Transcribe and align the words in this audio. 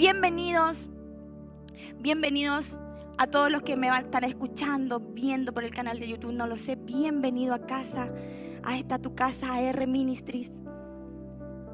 Bienvenidos, 0.00 0.88
bienvenidos 1.98 2.74
a 3.18 3.26
todos 3.26 3.50
los 3.50 3.60
que 3.60 3.76
me 3.76 3.90
van 3.90 3.98
a 3.98 4.06
estar 4.06 4.24
escuchando, 4.24 4.98
viendo 4.98 5.52
por 5.52 5.62
el 5.62 5.74
canal 5.74 6.00
de 6.00 6.08
YouTube, 6.08 6.32
no 6.32 6.46
lo 6.46 6.56
sé. 6.56 6.76
Bienvenido 6.76 7.52
a 7.52 7.66
casa, 7.66 8.10
a 8.62 8.78
esta 8.78 8.98
tu 8.98 9.14
casa, 9.14 9.52
a 9.52 9.60
R 9.60 9.86
Ministries. 9.86 10.52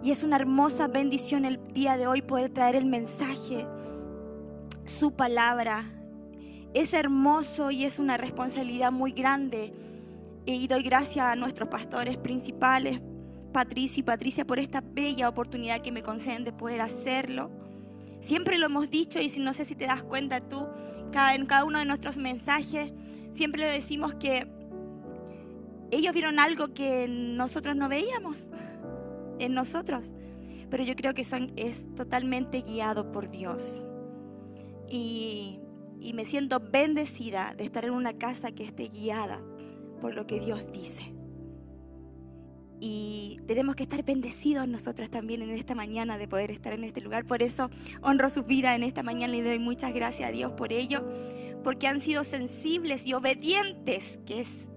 Y 0.03 0.11
es 0.11 0.25
una 0.25 0.35
hermosa 0.35 0.89
bendición 0.89 1.45
el 1.45 1.61
día 1.73 1.97
de 1.97 2.09
hoy 2.09 2.21
poder 2.21 2.51
traer 2.51 2.75
el 2.75 2.87
mensaje, 2.87 3.65
su 4.87 5.13
palabra. 5.13 5.85
Es 6.75 6.95
hermoso 6.95 7.71
y 7.71 7.85
es 7.85 8.01
una 8.01 8.17
responsabilidad 8.17 8.91
muy 8.91 9.13
grande. 9.13 9.73
Y 10.47 10.67
doy 10.67 10.83
gracias 10.83 11.27
a 11.27 11.37
nuestros 11.37 11.69
pastores 11.69 12.17
principales, 12.17 13.01
Patricio 13.53 14.01
y 14.01 14.03
Patricia, 14.03 14.45
por 14.45 14.59
esta 14.59 14.81
bella 14.81 15.29
oportunidad 15.29 15.81
que 15.81 15.93
me 15.93 16.03
conceden 16.03 16.43
de 16.43 16.53
poder 16.53 16.81
hacerlo. 16.81 17.66
Siempre 18.21 18.59
lo 18.59 18.67
hemos 18.67 18.91
dicho 18.91 19.21
y 19.21 19.29
no 19.39 19.53
sé 19.55 19.65
si 19.65 19.75
te 19.75 19.87
das 19.87 20.03
cuenta 20.03 20.41
tú, 20.41 20.67
en 21.35 21.47
cada 21.47 21.65
uno 21.65 21.79
de 21.79 21.87
nuestros 21.87 22.19
mensajes, 22.19 22.93
siempre 23.35 23.63
le 23.63 23.73
decimos 23.73 24.15
que 24.15 24.47
ellos 25.91 26.13
vieron 26.13 26.39
algo 26.39 26.75
que 26.75 27.07
nosotros 27.09 27.77
no 27.77 27.89
veíamos 27.89 28.49
en 29.39 29.55
nosotros. 29.55 30.13
Pero 30.69 30.83
yo 30.83 30.97
creo 30.97 31.15
que 31.15 31.25
son, 31.25 31.53
es 31.57 31.87
totalmente 31.95 32.63
guiado 32.63 33.13
por 33.13 33.31
Dios. 33.31 33.87
Y, 34.89 35.61
y 36.01 36.13
me 36.13 36.25
siento 36.25 36.61
bendecida 36.61 37.55
de 37.57 37.65
estar 37.65 37.85
en 37.85 37.93
una 37.93 38.19
casa 38.19 38.53
que 38.53 38.65
esté 38.65 38.89
guiada 38.89 39.41
por 40.01 40.15
lo 40.15 40.27
que 40.27 40.41
Dios 40.41 40.67
dice. 40.73 41.16
Y 42.81 43.41
tenemos 43.47 43.75
que 43.75 43.85
estar 43.85 44.05
bendecidos 44.05 44.69
nosotros 44.69 45.11
también 45.11 45.43
en 45.43 45.51
esta 45.51 45.75
mañana 45.75 46.19
de 46.19 46.29
poder 46.29 46.51
estar 46.51 46.73
en 46.73 46.85
este 46.85 47.01
lugar. 47.01 47.25
Por 47.25 47.43
eso 47.43 47.71
honro 48.03 48.29
su 48.29 48.43
vida 48.43 48.75
en 48.75 48.83
esta 48.83 49.03
mañana 49.03 49.37
y 49.37 49.41
doy 49.41 49.59
muchas 49.59 49.95
gracias 49.95 50.29
a 50.29 50.33
Dios 50.33 50.53
por 50.53 50.73
ello, 50.73 51.05
porque 51.65 51.87
han 51.89 52.01
sido 52.01 52.25
sensibles 52.25 53.07
y 53.07 53.15
obedientes, 53.15 54.19
que 54.27 54.41
es 54.41 54.69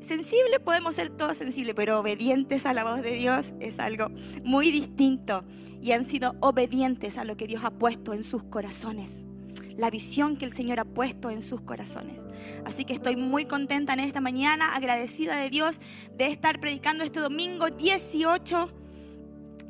sensible, 0.00 0.60
podemos 0.60 0.94
ser 0.94 1.10
todos 1.10 1.36
sensibles, 1.36 1.74
pero 1.74 1.98
obedientes 1.98 2.64
a 2.64 2.74
la 2.74 2.84
voz 2.84 3.02
de 3.02 3.12
Dios 3.12 3.54
es 3.60 3.78
algo 3.78 4.08
muy 4.44 4.70
distinto. 4.70 5.44
Y 5.82 5.92
han 5.92 6.04
sido 6.04 6.36
obedientes 6.40 7.16
a 7.16 7.24
lo 7.24 7.38
que 7.38 7.46
Dios 7.46 7.64
ha 7.64 7.70
puesto 7.70 8.12
en 8.12 8.22
sus 8.22 8.42
corazones 8.44 9.29
la 9.76 9.90
visión 9.90 10.36
que 10.36 10.44
el 10.44 10.52
Señor 10.52 10.80
ha 10.80 10.84
puesto 10.84 11.30
en 11.30 11.42
sus 11.42 11.60
corazones. 11.60 12.20
Así 12.64 12.84
que 12.84 12.92
estoy 12.92 13.16
muy 13.16 13.46
contenta 13.46 13.92
en 13.92 14.00
esta 14.00 14.20
mañana, 14.20 14.74
agradecida 14.74 15.36
de 15.36 15.50
Dios 15.50 15.80
de 16.16 16.26
estar 16.26 16.60
predicando 16.60 17.04
este 17.04 17.20
domingo 17.20 17.70
18 17.70 18.70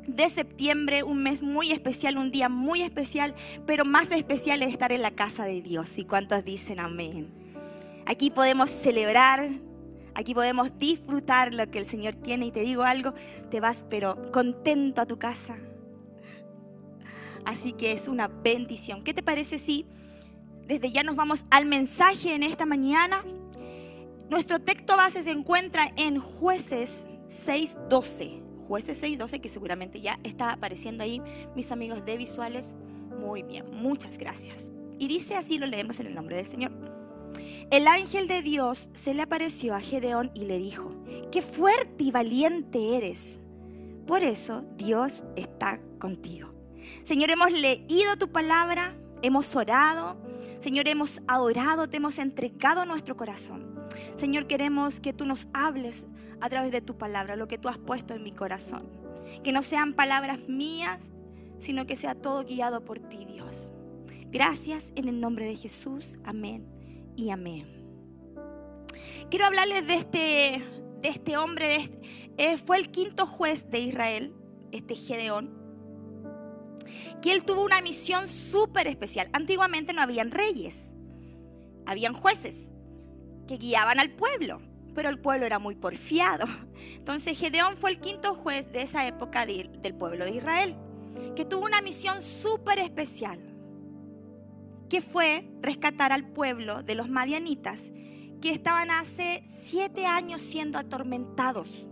de 0.07 0.29
septiembre, 0.29 1.03
un 1.03 1.21
mes 1.23 1.41
muy 1.41 1.71
especial, 1.71 2.17
un 2.17 2.31
día 2.31 2.49
muy 2.49 2.81
especial, 2.81 3.35
pero 3.65 3.85
más 3.85 4.11
especial 4.11 4.61
es 4.63 4.71
estar 4.71 4.91
en 4.91 5.01
la 5.01 5.11
casa 5.11 5.45
de 5.45 5.61
Dios. 5.61 5.97
¿Y 5.97 6.05
cuántos 6.05 6.43
dicen 6.43 6.79
amén? 6.79 7.31
Aquí 8.05 8.29
podemos 8.29 8.69
celebrar, 8.69 9.47
aquí 10.15 10.33
podemos 10.33 10.77
disfrutar 10.79 11.53
lo 11.53 11.69
que 11.69 11.79
el 11.79 11.85
Señor 11.85 12.15
tiene 12.15 12.47
y 12.47 12.51
te 12.51 12.61
digo 12.61 12.83
algo, 12.83 13.13
te 13.49 13.59
vas 13.59 13.83
pero 13.89 14.31
contento 14.31 15.01
a 15.01 15.05
tu 15.05 15.17
casa. 15.17 15.57
Así 17.45 17.73
que 17.73 17.91
es 17.91 18.07
una 18.07 18.27
bendición. 18.27 19.03
¿Qué 19.03 19.13
te 19.13 19.23
parece 19.23 19.59
si 19.59 19.85
desde 20.67 20.91
ya 20.91 21.03
nos 21.03 21.15
vamos 21.15 21.45
al 21.49 21.65
mensaje 21.65 22.33
en 22.33 22.43
esta 22.43 22.65
mañana? 22.65 23.23
Nuestro 24.29 24.59
texto 24.59 24.95
base 24.95 25.23
se 25.23 25.31
encuentra 25.31 25.91
en 25.97 26.19
jueces 26.19 27.05
6.12. 27.27 28.41
Jueces 28.67 29.03
6.12 29.03 29.41
que 29.41 29.49
seguramente 29.49 29.99
ya 29.99 30.19
está 30.23 30.53
apareciendo 30.53 31.03
ahí 31.03 31.21
mis 31.55 31.71
amigos 31.71 32.05
de 32.05 32.17
visuales. 32.17 32.73
Muy 33.19 33.43
bien, 33.43 33.65
muchas 33.71 34.17
gracias. 34.17 34.71
Y 34.97 35.07
dice 35.07 35.35
así, 35.35 35.57
lo 35.57 35.65
leemos 35.65 35.99
en 35.99 36.07
el 36.07 36.15
nombre 36.15 36.37
del 36.37 36.45
Señor. 36.45 36.71
El 37.71 37.87
ángel 37.87 38.27
de 38.27 38.41
Dios 38.41 38.89
se 38.93 39.13
le 39.13 39.21
apareció 39.21 39.75
a 39.75 39.81
Gedeón 39.81 40.31
y 40.33 40.45
le 40.45 40.57
dijo, 40.57 40.93
qué 41.31 41.41
fuerte 41.41 42.03
y 42.03 42.11
valiente 42.11 42.97
eres. 42.97 43.37
Por 44.05 44.23
eso 44.23 44.63
Dios 44.77 45.23
está 45.35 45.79
contigo. 45.99 46.50
Señor, 47.03 47.29
hemos 47.29 47.51
leído 47.51 48.17
tu 48.17 48.31
palabra, 48.31 48.95
hemos 49.21 49.55
orado. 49.55 50.17
Señor, 50.59 50.87
hemos 50.87 51.21
adorado, 51.27 51.89
te 51.89 51.97
hemos 51.97 52.19
entregado 52.19 52.85
nuestro 52.85 53.17
corazón. 53.17 53.79
Señor, 54.17 54.47
queremos 54.47 54.99
que 54.99 55.13
tú 55.13 55.25
nos 55.25 55.47
hables 55.53 56.05
a 56.39 56.49
través 56.49 56.71
de 56.71 56.81
tu 56.81 56.97
palabra, 56.97 57.35
lo 57.35 57.47
que 57.47 57.57
tú 57.57 57.67
has 57.67 57.77
puesto 57.77 58.13
en 58.13 58.23
mi 58.23 58.31
corazón. 58.31 58.89
Que 59.43 59.51
no 59.51 59.61
sean 59.61 59.93
palabras 59.93 60.39
mías, 60.47 61.11
sino 61.59 61.85
que 61.85 61.95
sea 61.95 62.15
todo 62.15 62.43
guiado 62.43 62.83
por 62.83 62.99
ti, 62.99 63.25
Dios. 63.25 63.71
Gracias 64.31 64.91
en 64.95 65.07
el 65.07 65.19
nombre 65.19 65.45
de 65.45 65.55
Jesús. 65.55 66.17
Amén 66.23 66.65
y 67.15 67.29
amén. 67.31 67.81
Quiero 69.29 69.45
hablarles 69.45 69.87
de 69.87 69.95
este, 69.95 70.63
de 71.01 71.09
este 71.09 71.37
hombre. 71.37 71.75
Este, 71.75 72.01
eh, 72.37 72.57
fue 72.57 72.77
el 72.77 72.89
quinto 72.89 73.25
juez 73.25 73.69
de 73.69 73.79
Israel, 73.79 74.33
este 74.71 74.95
Gedeón 74.95 75.60
que 77.21 77.31
él 77.31 77.43
tuvo 77.43 77.63
una 77.63 77.81
misión 77.81 78.27
súper 78.27 78.87
especial. 78.87 79.29
Antiguamente 79.33 79.93
no 79.93 80.01
habían 80.01 80.31
reyes, 80.31 80.93
habían 81.85 82.13
jueces 82.13 82.69
que 83.47 83.57
guiaban 83.57 83.99
al 83.99 84.11
pueblo, 84.11 84.61
pero 84.93 85.09
el 85.09 85.19
pueblo 85.19 85.45
era 85.45 85.59
muy 85.59 85.75
porfiado. 85.75 86.45
Entonces 86.93 87.37
Gedeón 87.37 87.77
fue 87.77 87.91
el 87.91 87.99
quinto 87.99 88.35
juez 88.35 88.71
de 88.71 88.81
esa 88.81 89.07
época 89.07 89.45
del 89.45 89.95
pueblo 89.95 90.25
de 90.25 90.31
Israel, 90.31 90.75
que 91.35 91.45
tuvo 91.45 91.65
una 91.65 91.81
misión 91.81 92.21
súper 92.21 92.79
especial, 92.79 93.39
que 94.89 95.01
fue 95.01 95.49
rescatar 95.61 96.11
al 96.11 96.27
pueblo 96.27 96.83
de 96.83 96.95
los 96.95 97.09
madianitas, 97.09 97.91
que 98.41 98.51
estaban 98.51 98.89
hace 98.89 99.43
siete 99.63 100.05
años 100.05 100.41
siendo 100.41 100.79
atormentados 100.79 101.85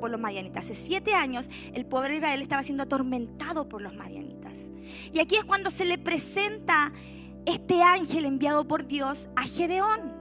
por 0.00 0.10
los 0.10 0.20
madianitas. 0.20 0.64
Hace 0.64 0.74
siete 0.74 1.14
años 1.14 1.48
el 1.74 1.84
de 1.84 2.16
Israel 2.16 2.42
estaba 2.42 2.62
siendo 2.62 2.82
atormentado 2.82 3.68
por 3.68 3.82
los 3.82 3.94
madianitas. 3.94 4.54
Y 5.12 5.20
aquí 5.20 5.36
es 5.36 5.44
cuando 5.44 5.70
se 5.70 5.84
le 5.84 5.98
presenta 5.98 6.92
este 7.46 7.82
ángel 7.82 8.24
enviado 8.24 8.66
por 8.66 8.86
Dios 8.86 9.28
a 9.36 9.42
Gedeón. 9.42 10.18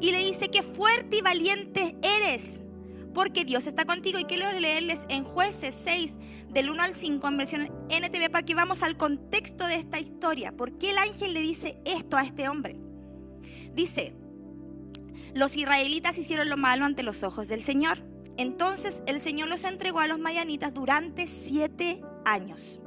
Y 0.00 0.10
le 0.10 0.24
dice 0.24 0.48
que 0.48 0.62
fuerte 0.62 1.18
y 1.18 1.22
valiente 1.22 1.96
eres, 2.02 2.60
porque 3.14 3.44
Dios 3.44 3.66
está 3.66 3.84
contigo. 3.84 4.18
Y 4.18 4.24
quiero 4.24 4.50
leerles 4.58 5.00
en 5.08 5.24
jueces 5.24 5.74
6, 5.84 6.16
del 6.50 6.70
1 6.70 6.82
al 6.82 6.94
5, 6.94 7.28
en 7.28 7.36
versión 7.36 7.62
NTV, 7.88 8.30
para 8.30 8.44
que 8.44 8.54
vamos 8.54 8.82
al 8.82 8.96
contexto 8.96 9.66
de 9.66 9.76
esta 9.76 9.98
historia. 9.98 10.52
¿Por 10.52 10.78
qué 10.78 10.90
el 10.90 10.98
ángel 10.98 11.34
le 11.34 11.40
dice 11.40 11.78
esto 11.84 12.16
a 12.16 12.22
este 12.22 12.48
hombre? 12.48 12.76
Dice, 13.74 14.14
los 15.34 15.56
israelitas 15.56 16.16
hicieron 16.18 16.48
lo 16.48 16.56
malo 16.56 16.84
ante 16.84 17.02
los 17.02 17.22
ojos 17.22 17.48
del 17.48 17.62
Señor 17.62 17.98
entonces 18.36 19.02
el 19.06 19.20
Señor 19.20 19.48
los 19.48 19.64
entregó 19.64 20.00
a 20.00 20.06
los 20.06 20.18
madianitas 20.18 20.74
durante 20.74 21.26
siete 21.26 22.02
años. 22.24 22.80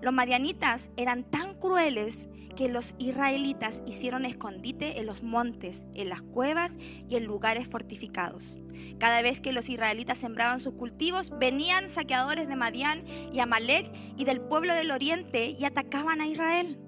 Los 0.00 0.12
madianitas 0.12 0.90
eran 0.96 1.24
tan 1.24 1.54
crueles 1.54 2.28
que 2.56 2.68
los 2.68 2.94
israelitas 2.98 3.82
hicieron 3.86 4.24
escondite 4.24 4.98
en 4.98 5.06
los 5.06 5.22
montes, 5.22 5.82
en 5.94 6.08
las 6.08 6.22
cuevas 6.22 6.76
y 7.08 7.16
en 7.16 7.24
lugares 7.24 7.66
fortificados. 7.68 8.58
Cada 8.98 9.22
vez 9.22 9.40
que 9.40 9.52
los 9.52 9.68
israelitas 9.68 10.18
sembraban 10.18 10.60
sus 10.60 10.74
cultivos, 10.74 11.30
venían 11.38 11.88
saqueadores 11.88 12.48
de 12.48 12.56
Madián 12.56 13.04
y 13.32 13.40
Amalek 13.40 13.90
y 14.16 14.24
del 14.24 14.40
pueblo 14.40 14.74
del 14.74 14.90
oriente 14.90 15.56
y 15.58 15.64
atacaban 15.64 16.20
a 16.20 16.26
Israel. 16.26 16.78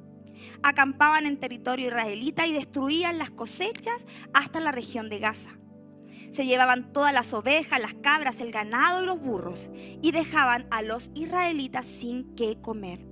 Acampaban 0.63 1.27
en 1.27 1.39
territorio 1.39 1.89
israelita 1.89 2.47
y 2.47 2.53
destruían 2.53 3.19
las 3.19 3.31
cosechas 3.31 4.07
hasta 4.33 4.61
la 4.61 4.73
región 4.73 5.09
de 5.09 5.19
Gaza 5.19 5.59
se 6.35 6.47
llevaban 6.47 6.93
todas 6.93 7.13
las 7.13 7.33
ovejas, 7.33 7.81
las 7.81 7.95
cabras, 7.95 8.41
el 8.41 8.51
ganado 8.51 9.03
y 9.03 9.07
los 9.07 9.21
burros 9.21 9.71
y 10.03 10.11
dejaban 10.11 10.67
a 10.71 10.83
los 10.83 11.11
israelitas 11.15 11.87
sin 11.87 12.35
qué 12.35 12.59
comer. 12.61 13.07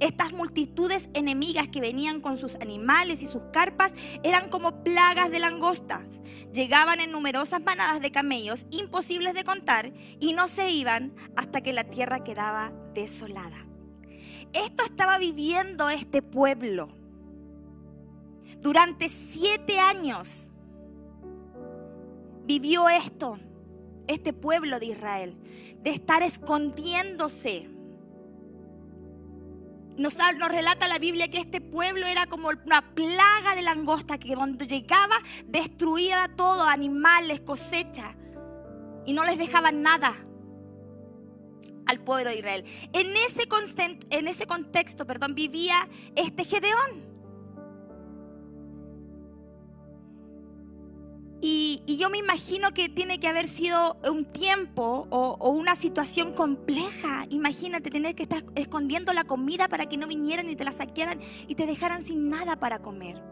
Estas 0.00 0.32
multitudes 0.32 1.08
enemigas 1.14 1.68
que 1.68 1.80
venían 1.80 2.20
con 2.20 2.36
sus 2.36 2.56
animales 2.56 3.22
y 3.22 3.26
sus 3.26 3.42
carpas 3.52 3.94
eran 4.24 4.48
como 4.48 4.82
plagas 4.82 5.30
de 5.30 5.38
langostas. 5.38 6.20
Llegaban 6.52 7.00
en 7.00 7.12
numerosas 7.12 7.62
manadas 7.62 8.00
de 8.00 8.10
camellos 8.10 8.66
imposibles 8.70 9.34
de 9.34 9.44
contar 9.44 9.92
y 10.18 10.32
no 10.32 10.48
se 10.48 10.70
iban 10.70 11.14
hasta 11.36 11.60
que 11.60 11.72
la 11.72 11.84
tierra 11.84 12.24
quedaba 12.24 12.72
desolada. 12.92 13.66
Esto 14.52 14.84
estaba 14.84 15.18
viviendo 15.18 15.88
este 15.90 16.22
pueblo 16.22 16.88
durante 18.60 19.08
siete 19.08 19.78
años 19.78 20.47
vivió 22.48 22.88
esto, 22.88 23.38
este 24.06 24.32
pueblo 24.32 24.80
de 24.80 24.86
Israel, 24.86 25.36
de 25.82 25.90
estar 25.90 26.22
escondiéndose. 26.22 27.68
Nos, 29.98 30.16
nos, 30.16 30.48
relata 30.48 30.88
la 30.88 30.98
Biblia 30.98 31.28
que 31.28 31.38
este 31.38 31.60
pueblo 31.60 32.06
era 32.06 32.26
como 32.26 32.48
una 32.48 32.94
plaga 32.94 33.54
de 33.54 33.62
langosta 33.62 34.16
que 34.16 34.34
cuando 34.34 34.64
llegaba 34.64 35.16
destruía 35.44 36.30
todo, 36.36 36.62
animales, 36.62 37.40
cosecha, 37.40 38.16
y 39.04 39.12
no 39.12 39.24
les 39.24 39.36
dejaban 39.36 39.82
nada. 39.82 40.16
al 41.86 42.00
pueblo 42.00 42.28
de 42.28 42.36
Israel. 42.36 42.64
En 42.92 43.16
ese, 43.16 43.48
en 44.10 44.28
ese 44.28 44.46
contexto 44.46 45.06
perdón, 45.06 45.34
vivía 45.34 45.88
este 46.16 46.44
Gedeón. 46.44 47.07
Y, 51.40 51.82
yo 51.98 52.10
me 52.10 52.18
imagino 52.18 52.72
que 52.72 52.88
tiene 52.88 53.20
que 53.20 53.28
haber 53.28 53.48
sido 53.48 53.96
un 54.08 54.24
tiempo 54.24 55.06
o, 55.10 55.36
o, 55.38 55.50
una 55.50 55.76
situación 55.76 56.32
compleja. 56.32 57.26
Imagínate 57.30 57.90
tener 57.90 58.14
que 58.14 58.24
estar 58.24 58.44
escondiendo 58.56 59.12
la 59.12 59.24
comida 59.24 59.68
para 59.68 59.86
que 59.86 59.96
no 59.96 60.06
vinieran 60.06 60.50
y 60.50 60.56
te 60.56 60.64
la 60.64 60.72
saquearan 60.72 61.20
y 61.46 61.54
te 61.54 61.66
dejaran 61.66 62.04
sin 62.04 62.28
nada 62.28 62.56
para 62.56 62.80
comer. 62.80 63.22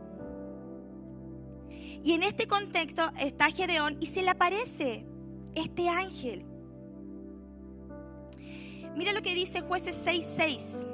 Y 2.04 2.12
en 2.12 2.22
este 2.22 2.46
contexto 2.46 3.10
está 3.18 3.50
Gedeón 3.50 3.96
y 4.00 4.06
se 4.06 4.22
le 4.22 4.30
aparece 4.30 5.04
este 5.56 5.88
ángel. 5.88 6.44
Mira 8.94 9.12
lo 9.12 9.22
que 9.22 9.34
dice 9.34 9.60
jueces 9.60 9.98
6:6. 10.04 10.86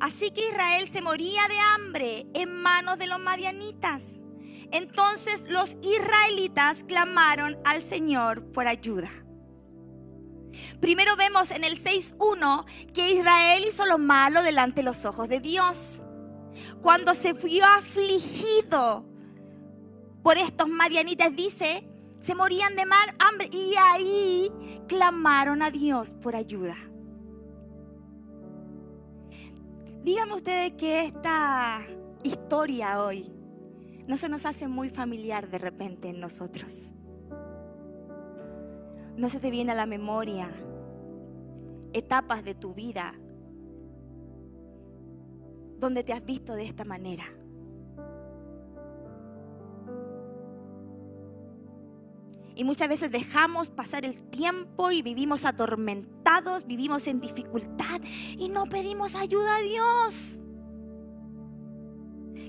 Así 0.00 0.30
que 0.30 0.48
Israel 0.48 0.88
se 0.88 1.02
moría 1.02 1.46
de 1.48 1.58
hambre 1.58 2.26
en 2.34 2.52
manos 2.52 2.98
de 2.98 3.06
los 3.06 3.20
madianitas. 3.20 4.21
Entonces 4.72 5.44
los 5.48 5.76
israelitas 5.82 6.82
clamaron 6.84 7.58
al 7.64 7.82
Señor 7.82 8.50
por 8.52 8.66
ayuda. 8.66 9.10
Primero 10.80 11.14
vemos 11.16 11.50
en 11.50 11.64
el 11.64 11.82
6.1 11.82 12.64
que 12.92 13.12
Israel 13.12 13.64
hizo 13.68 13.86
lo 13.86 13.98
malo 13.98 14.42
delante 14.42 14.76
de 14.76 14.84
los 14.84 15.04
ojos 15.04 15.28
de 15.28 15.40
Dios. 15.40 16.00
Cuando 16.80 17.14
se 17.14 17.34
vio 17.34 17.64
afligido 17.66 19.04
por 20.22 20.38
estos 20.38 20.68
madianitas, 20.68 21.34
dice, 21.36 21.86
se 22.20 22.34
morían 22.34 22.74
de 22.74 22.86
mal 22.86 23.14
hambre 23.18 23.50
y 23.52 23.74
ahí 23.78 24.50
clamaron 24.88 25.62
a 25.62 25.70
Dios 25.70 26.12
por 26.12 26.34
ayuda. 26.34 26.76
Díganme 30.02 30.34
ustedes 30.34 30.72
que 30.72 31.04
esta 31.04 31.86
historia 32.22 33.02
hoy 33.02 33.41
no 34.06 34.16
se 34.16 34.28
nos 34.28 34.46
hace 34.46 34.68
muy 34.68 34.90
familiar 34.90 35.48
de 35.48 35.58
repente 35.58 36.08
en 36.08 36.20
nosotros. 36.20 36.94
No 39.16 39.28
se 39.28 39.38
te 39.38 39.50
viene 39.50 39.72
a 39.72 39.74
la 39.76 39.86
memoria 39.86 40.50
etapas 41.92 42.44
de 42.44 42.54
tu 42.54 42.74
vida 42.74 43.14
donde 45.78 46.04
te 46.04 46.12
has 46.12 46.24
visto 46.24 46.54
de 46.54 46.64
esta 46.64 46.84
manera. 46.84 47.24
Y 52.54 52.64
muchas 52.64 52.88
veces 52.88 53.10
dejamos 53.10 53.70
pasar 53.70 54.04
el 54.04 54.18
tiempo 54.30 54.90
y 54.90 55.02
vivimos 55.02 55.44
atormentados, 55.44 56.66
vivimos 56.66 57.06
en 57.06 57.20
dificultad 57.20 58.00
y 58.38 58.48
no 58.48 58.66
pedimos 58.66 59.14
ayuda 59.14 59.56
a 59.56 59.60
Dios. 59.62 60.38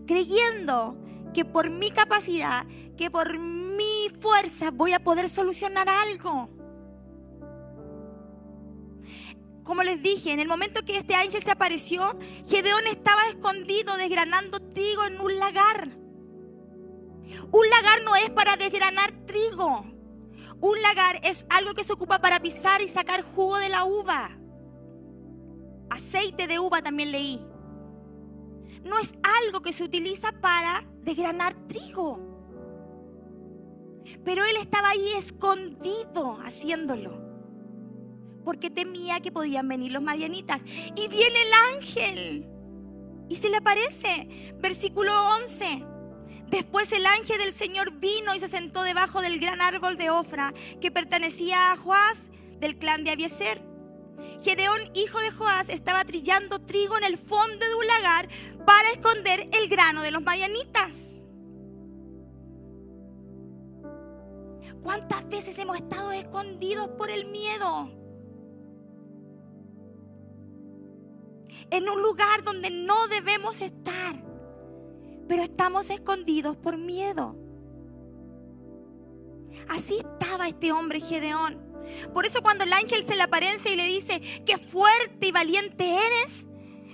Creyendo 0.05 0.97
que 1.33 1.45
por 1.45 1.69
mi 1.69 1.91
capacidad, 1.91 2.65
que 2.97 3.09
por 3.09 3.37
mi 3.37 4.09
fuerza 4.19 4.71
voy 4.71 4.93
a 4.93 4.99
poder 4.99 5.29
solucionar 5.29 5.89
algo. 5.89 6.49
Como 9.63 9.83
les 9.83 10.01
dije, 10.01 10.31
en 10.31 10.39
el 10.39 10.47
momento 10.47 10.83
que 10.83 10.97
este 10.97 11.15
ángel 11.15 11.41
se 11.41 11.51
apareció, 11.51 12.17
Gedeón 12.47 12.85
estaba 12.87 13.27
escondido 13.29 13.95
desgranando 13.97 14.59
trigo 14.59 15.05
en 15.05 15.19
un 15.19 15.37
lagar. 15.37 15.89
Un 17.51 17.69
lagar 17.69 18.03
no 18.03 18.15
es 18.15 18.29
para 18.29 18.57
desgranar 18.57 19.11
trigo. 19.25 19.85
Un 20.59 20.81
lagar 20.81 21.19
es 21.23 21.45
algo 21.49 21.73
que 21.73 21.83
se 21.83 21.93
ocupa 21.93 22.19
para 22.19 22.39
pisar 22.39 22.81
y 22.81 22.89
sacar 22.89 23.23
jugo 23.23 23.57
de 23.57 23.69
la 23.69 23.85
uva. 23.85 24.37
Aceite 25.89 26.47
de 26.47 26.59
uva 26.59 26.81
también 26.81 27.11
leí 27.11 27.41
no 28.83 28.99
es 28.99 29.13
algo 29.23 29.61
que 29.61 29.73
se 29.73 29.83
utiliza 29.83 30.31
para 30.33 30.83
desgranar 31.03 31.55
trigo. 31.67 32.19
Pero 34.23 34.45
él 34.45 34.57
estaba 34.57 34.89
ahí 34.89 35.13
escondido 35.17 36.39
haciéndolo. 36.43 37.21
Porque 38.43 38.69
temía 38.69 39.21
que 39.21 39.31
podían 39.31 39.67
venir 39.67 39.91
los 39.91 40.01
madianitas. 40.01 40.61
Y 40.95 41.07
viene 41.07 41.41
el 41.41 41.75
ángel. 41.75 42.47
Y 43.29 43.35
se 43.37 43.49
le 43.49 43.57
aparece. 43.57 44.53
Versículo 44.59 45.11
11. 45.37 45.85
Después 46.49 46.91
el 46.91 47.05
ángel 47.05 47.39
del 47.39 47.53
Señor 47.53 47.93
vino 47.99 48.35
y 48.35 48.39
se 48.39 48.49
sentó 48.49 48.83
debajo 48.83 49.21
del 49.21 49.39
gran 49.39 49.61
árbol 49.61 49.97
de 49.97 50.09
Ofra 50.09 50.53
que 50.79 50.91
pertenecía 50.91 51.71
a 51.71 51.77
Joás 51.77 52.29
del 52.59 52.77
clan 52.77 53.03
de 53.03 53.11
Abieser. 53.11 53.72
Gedeón, 54.41 54.81
hijo 54.93 55.19
de 55.19 55.31
Joás, 55.31 55.69
estaba 55.69 56.03
trillando 56.03 56.59
trigo 56.59 56.97
en 56.97 57.05
el 57.05 57.17
fondo 57.17 57.65
de 57.65 57.75
un 57.75 57.87
lagar 57.87 58.27
para 58.65 58.91
esconder 58.91 59.49
el 59.53 59.69
grano 59.69 60.01
de 60.01 60.11
los 60.11 60.21
madianitas. 60.21 60.91
¿Cuántas 64.83 65.27
veces 65.29 65.57
hemos 65.59 65.77
estado 65.77 66.11
escondidos 66.11 66.89
por 66.89 67.09
el 67.09 67.25
miedo? 67.31 67.89
En 71.71 71.89
un 71.89 72.01
lugar 72.01 72.43
donde 72.43 72.69
no 72.69 73.07
debemos 73.07 73.61
estar, 73.61 74.21
pero 75.27 75.41
estamos 75.41 75.89
escondidos 75.89 76.57
por 76.57 76.77
miedo. 76.77 77.37
Así 79.69 79.99
estaba 79.99 80.49
este 80.49 80.73
hombre 80.73 80.99
Gedeón. 80.99 81.72
Por 82.13 82.25
eso 82.25 82.41
cuando 82.41 82.63
el 82.63 82.73
ángel 82.73 83.05
se 83.05 83.15
le 83.15 83.23
aparece 83.23 83.73
y 83.73 83.75
le 83.75 83.85
dice, 83.85 84.21
qué 84.45 84.57
fuerte 84.57 85.27
y 85.27 85.31
valiente 85.31 85.83
eres, 85.83 86.47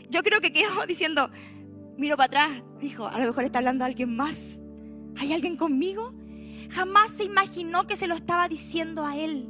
yo 0.09 0.23
creo 0.23 0.41
que 0.41 0.53
quedó 0.53 0.85
diciendo, 0.87 1.29
miro 1.97 2.17
para 2.17 2.25
atrás, 2.25 2.63
dijo, 2.79 3.07
a 3.07 3.19
lo 3.19 3.27
mejor 3.27 3.43
está 3.43 3.59
hablando 3.59 3.85
alguien 3.85 4.15
más. 4.15 4.59
¿Hay 5.17 5.33
alguien 5.33 5.57
conmigo? 5.57 6.13
Jamás 6.71 7.11
se 7.11 7.23
imaginó 7.23 7.87
que 7.87 7.95
se 7.95 8.07
lo 8.07 8.15
estaba 8.15 8.47
diciendo 8.47 9.05
a 9.05 9.17
él. 9.17 9.49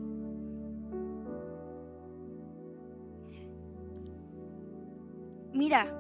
Mira, 5.54 5.94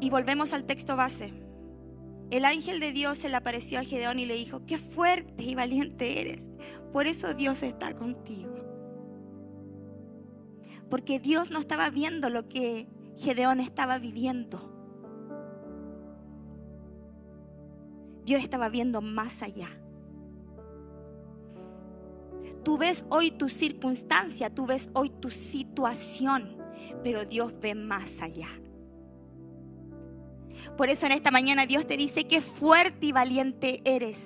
y 0.00 0.10
volvemos 0.10 0.52
al 0.52 0.64
texto 0.64 0.96
base. 0.96 1.32
El 2.30 2.44
ángel 2.44 2.78
de 2.78 2.92
Dios 2.92 3.18
se 3.18 3.28
le 3.28 3.36
apareció 3.36 3.80
a 3.80 3.84
Gedeón 3.84 4.20
y 4.20 4.26
le 4.26 4.34
dijo, 4.34 4.64
qué 4.64 4.78
fuerte 4.78 5.42
y 5.42 5.56
valiente 5.56 6.20
eres. 6.20 6.48
Por 6.92 7.06
eso 7.06 7.34
Dios 7.34 7.62
está 7.62 7.92
contigo. 7.94 8.54
Porque 10.88 11.18
Dios 11.18 11.50
no 11.50 11.58
estaba 11.58 11.90
viendo 11.90 12.30
lo 12.30 12.48
que 12.48 12.88
Gedeón 13.16 13.58
estaba 13.58 13.98
viviendo. 13.98 14.70
Dios 18.24 18.42
estaba 18.42 18.68
viendo 18.68 19.00
más 19.00 19.42
allá. 19.42 19.68
Tú 22.62 22.78
ves 22.78 23.04
hoy 23.08 23.32
tu 23.32 23.48
circunstancia, 23.48 24.54
tú 24.54 24.66
ves 24.66 24.90
hoy 24.92 25.10
tu 25.10 25.30
situación, 25.30 26.58
pero 27.02 27.24
Dios 27.24 27.52
ve 27.58 27.74
más 27.74 28.20
allá. 28.20 28.48
Por 30.76 30.88
eso 30.88 31.06
en 31.06 31.12
esta 31.12 31.30
mañana 31.30 31.66
Dios 31.66 31.86
te 31.86 31.96
dice 31.96 32.24
que 32.24 32.40
fuerte 32.40 33.06
y 33.06 33.12
valiente 33.12 33.80
eres, 33.84 34.18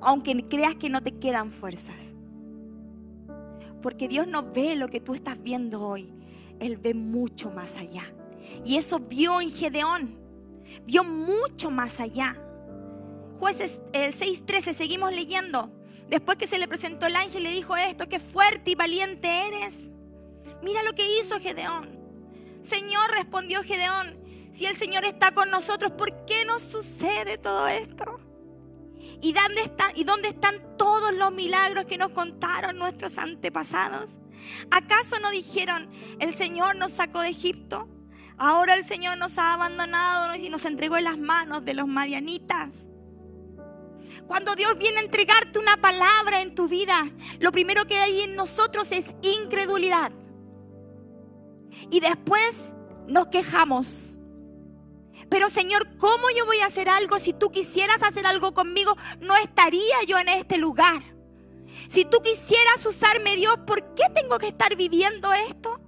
aunque 0.00 0.48
creas 0.48 0.74
que 0.76 0.90
no 0.90 1.02
te 1.02 1.18
quedan 1.18 1.52
fuerzas. 1.52 1.96
Porque 3.82 4.08
Dios 4.08 4.26
no 4.26 4.52
ve 4.52 4.76
lo 4.76 4.88
que 4.88 5.00
tú 5.00 5.14
estás 5.14 5.40
viendo 5.42 5.86
hoy, 5.86 6.12
Él 6.60 6.76
ve 6.76 6.94
mucho 6.94 7.50
más 7.50 7.76
allá. 7.76 8.12
Y 8.64 8.76
eso 8.76 8.98
vio 8.98 9.40
en 9.40 9.50
Gedeón, 9.50 10.18
vio 10.84 11.04
mucho 11.04 11.70
más 11.70 12.00
allá. 12.00 12.36
Jueces 13.38 13.80
el 13.92 14.12
6:13, 14.12 14.74
seguimos 14.74 15.12
leyendo. 15.12 15.70
Después 16.08 16.38
que 16.38 16.46
se 16.46 16.58
le 16.58 16.66
presentó 16.66 17.06
el 17.06 17.16
ángel, 17.16 17.42
le 17.42 17.50
dijo 17.50 17.76
esto, 17.76 18.08
que 18.08 18.18
fuerte 18.18 18.70
y 18.70 18.74
valiente 18.74 19.28
eres. 19.46 19.90
Mira 20.62 20.82
lo 20.82 20.94
que 20.94 21.20
hizo 21.20 21.38
Gedeón. 21.38 21.98
Señor, 22.62 23.10
respondió 23.14 23.62
Gedeón, 23.62 24.18
si 24.58 24.66
el 24.66 24.76
Señor 24.76 25.04
está 25.04 25.30
con 25.30 25.50
nosotros, 25.50 25.92
¿por 25.92 26.26
qué 26.26 26.44
nos 26.44 26.62
sucede 26.62 27.38
todo 27.38 27.68
esto? 27.68 28.18
¿Y 29.20 29.32
dónde, 29.32 29.62
están, 29.62 29.92
¿Y 29.94 30.02
dónde 30.02 30.30
están 30.30 30.76
todos 30.76 31.14
los 31.14 31.30
milagros 31.30 31.84
que 31.84 31.96
nos 31.96 32.10
contaron 32.10 32.76
nuestros 32.76 33.18
antepasados? 33.18 34.18
¿Acaso 34.72 35.20
no 35.20 35.30
dijeron, 35.30 35.88
el 36.18 36.34
Señor 36.34 36.74
nos 36.74 36.90
sacó 36.90 37.20
de 37.20 37.28
Egipto? 37.28 37.88
Ahora 38.36 38.74
el 38.74 38.82
Señor 38.82 39.16
nos 39.16 39.38
ha 39.38 39.52
abandonado 39.52 40.34
y 40.34 40.50
nos 40.50 40.64
entregó 40.64 40.96
en 40.96 41.04
las 41.04 41.18
manos 41.18 41.64
de 41.64 41.74
los 41.74 41.86
madianitas. 41.86 42.84
Cuando 44.26 44.56
Dios 44.56 44.76
viene 44.76 44.98
a 44.98 45.02
entregarte 45.02 45.60
una 45.60 45.76
palabra 45.76 46.42
en 46.42 46.56
tu 46.56 46.66
vida, 46.66 47.08
lo 47.38 47.52
primero 47.52 47.86
que 47.86 47.98
hay 47.98 48.22
en 48.22 48.34
nosotros 48.34 48.90
es 48.90 49.06
incredulidad. 49.22 50.10
Y 51.92 52.00
después 52.00 52.74
nos 53.06 53.28
quejamos. 53.28 54.16
Pero 55.30 55.50
Señor, 55.50 55.96
¿cómo 55.98 56.30
yo 56.36 56.46
voy 56.46 56.60
a 56.60 56.66
hacer 56.66 56.88
algo? 56.88 57.18
Si 57.18 57.32
tú 57.32 57.50
quisieras 57.50 58.02
hacer 58.02 58.26
algo 58.26 58.54
conmigo, 58.54 58.96
no 59.20 59.36
estaría 59.36 60.02
yo 60.06 60.18
en 60.18 60.28
este 60.28 60.56
lugar. 60.56 61.02
Si 61.88 62.04
tú 62.04 62.18
quisieras 62.22 62.84
usarme, 62.86 63.36
Dios, 63.36 63.58
¿por 63.66 63.94
qué 63.94 64.04
tengo 64.14 64.38
que 64.38 64.48
estar 64.48 64.76
viviendo 64.76 65.32
esto? 65.32 65.80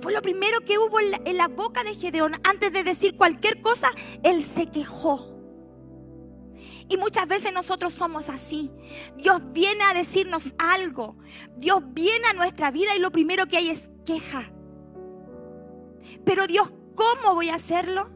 Fue 0.00 0.12
lo 0.12 0.22
primero 0.22 0.60
que 0.62 0.78
hubo 0.78 0.98
en 0.98 1.36
la, 1.36 1.48
boca 1.48 1.84
de 1.84 1.94
Gedeón. 1.94 2.34
Antes 2.42 2.72
de 2.72 2.84
decir 2.84 3.16
cualquier 3.16 3.60
cosa, 3.60 3.90
él 4.22 4.44
se 4.44 4.66
quejó. 4.66 5.39
Y 6.90 6.96
muchas 6.96 7.28
veces 7.28 7.52
nosotros 7.52 7.94
somos 7.94 8.28
así. 8.28 8.68
Dios 9.16 9.40
viene 9.52 9.84
a 9.84 9.94
decirnos 9.94 10.52
algo. 10.58 11.16
Dios 11.56 11.82
viene 11.92 12.26
a 12.26 12.32
nuestra 12.32 12.72
vida 12.72 12.96
y 12.96 12.98
lo 12.98 13.12
primero 13.12 13.46
que 13.46 13.56
hay 13.56 13.70
es 13.70 13.88
queja. 14.04 14.50
Pero 16.24 16.48
Dios, 16.48 16.72
¿cómo 16.96 17.36
voy 17.36 17.48
a 17.48 17.54
hacerlo? 17.54 18.10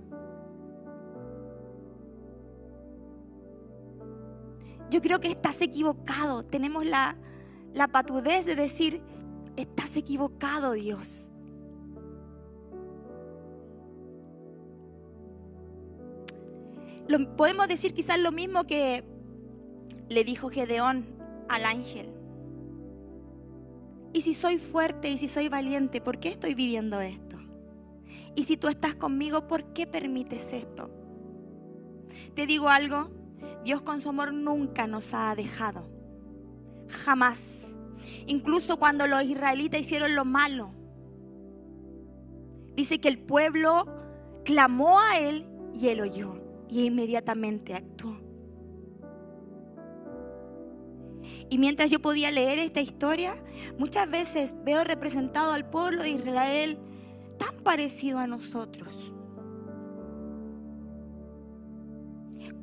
Yo 4.90 5.00
creo 5.00 5.21
que 5.21 5.28
estás 5.28 5.61
equivocado. 5.62 6.45
Tenemos 6.45 6.85
la, 6.85 7.16
la 7.73 7.87
patudez 7.87 8.45
de 8.45 8.57
decir, 8.57 9.00
estás 9.57 9.97
equivocado 9.97 10.73
Dios. 10.73 11.31
Podemos 17.37 17.68
decir 17.68 17.94
quizás 17.94 18.18
lo 18.18 18.32
mismo 18.32 18.64
que 18.64 19.04
le 20.08 20.25
dijo 20.25 20.50
Gedeón 20.50 21.06
al 21.49 21.64
ángel. 21.64 22.11
Y 24.12 24.23
si 24.23 24.34
soy 24.34 24.58
fuerte 24.58 25.11
y 25.11 25.18
si 25.18 25.28
soy 25.28 25.49
valiente, 25.49 26.00
¿por 26.00 26.18
qué 26.20 26.28
estoy 26.28 26.54
viviendo 26.54 27.00
esto? 27.00 27.37
Y 28.37 28.44
si 28.44 28.56
tú 28.56 28.68
estás 28.68 28.94
conmigo, 28.94 29.46
¿por 29.46 29.73
qué 29.73 29.87
permites 29.87 30.52
esto? 30.52 30.90
Te 32.34 32.46
digo 32.46 32.68
algo, 32.68 33.11
Dios 33.64 33.82
con 33.82 34.00
su 34.00 34.08
amor 34.08 34.32
nunca 34.32 34.87
nos 34.87 35.12
ha 35.14 35.34
dejado. 35.34 35.88
Jamás. 36.88 37.75
Incluso 38.26 38.76
cuando 38.78 39.06
los 39.06 39.23
israelitas 39.25 39.80
hicieron 39.80 40.14
lo 40.14 40.25
malo. 40.25 40.73
Dice 42.76 43.00
que 43.00 43.08
el 43.08 43.18
pueblo 43.18 43.87
clamó 44.44 45.00
a 45.00 45.18
él 45.18 45.46
y 45.75 45.88
él 45.88 46.00
oyó 46.00 46.43
y 46.68 46.85
inmediatamente 46.85 47.75
actuó. 47.75 48.16
Y 51.50 51.59
mientras 51.59 51.90
yo 51.90 52.00
podía 52.00 52.30
leer 52.30 52.59
esta 52.59 52.80
historia, 52.80 53.37
muchas 53.78 54.11
veces 54.11 54.54
veo 54.64 54.83
representado 54.83 55.52
al 55.52 55.68
pueblo 55.68 56.02
de 56.02 56.11
Israel 56.11 56.78
tan 57.38 57.56
parecido 57.62 58.18
a 58.18 58.26
nosotros. 58.26 59.12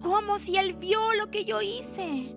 Como 0.02 0.40
si 0.40 0.58
Él 0.58 0.74
vio 0.74 1.00
lo 1.14 1.30
que 1.30 1.46
yo 1.46 1.62
hice. 1.62 2.36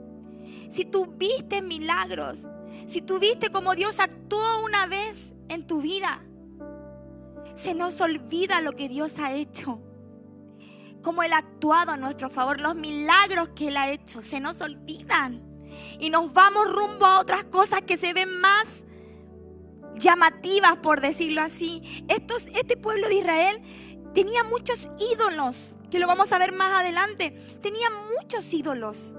Si 0.68 0.84
tú 0.84 1.06
viste 1.16 1.62
milagros, 1.62 2.46
si 2.86 3.00
tú 3.00 3.18
viste 3.18 3.50
cómo 3.50 3.74
Dios 3.74 3.98
actuó 4.00 4.62
una 4.64 4.86
vez 4.86 5.32
en 5.48 5.66
tu 5.66 5.80
vida, 5.80 6.22
se 7.54 7.74
nos 7.74 8.00
olvida 8.00 8.60
lo 8.60 8.72
que 8.72 8.88
Dios 8.88 9.18
ha 9.18 9.32
hecho 9.34 9.80
cómo 11.04 11.22
Él 11.22 11.34
ha 11.34 11.38
actuado 11.38 11.92
a 11.92 11.96
nuestro 11.96 12.30
favor, 12.30 12.58
los 12.58 12.74
milagros 12.74 13.50
que 13.54 13.68
Él 13.68 13.76
ha 13.76 13.92
hecho, 13.92 14.22
se 14.22 14.40
nos 14.40 14.60
olvidan. 14.60 15.40
Y 16.00 16.10
nos 16.10 16.32
vamos 16.32 16.72
rumbo 16.72 17.06
a 17.06 17.20
otras 17.20 17.44
cosas 17.44 17.82
que 17.82 17.96
se 17.96 18.12
ven 18.12 18.40
más 18.40 18.84
llamativas, 19.96 20.78
por 20.78 21.00
decirlo 21.00 21.42
así. 21.42 22.04
Este 22.08 22.76
pueblo 22.76 23.08
de 23.08 23.16
Israel 23.16 23.62
tenía 24.14 24.42
muchos 24.42 24.88
ídolos, 25.12 25.76
que 25.90 25.98
lo 25.98 26.06
vamos 26.08 26.32
a 26.32 26.38
ver 26.38 26.52
más 26.52 26.80
adelante. 26.80 27.30
Tenía 27.60 27.88
muchos 28.18 28.52
ídolos. 28.52 29.14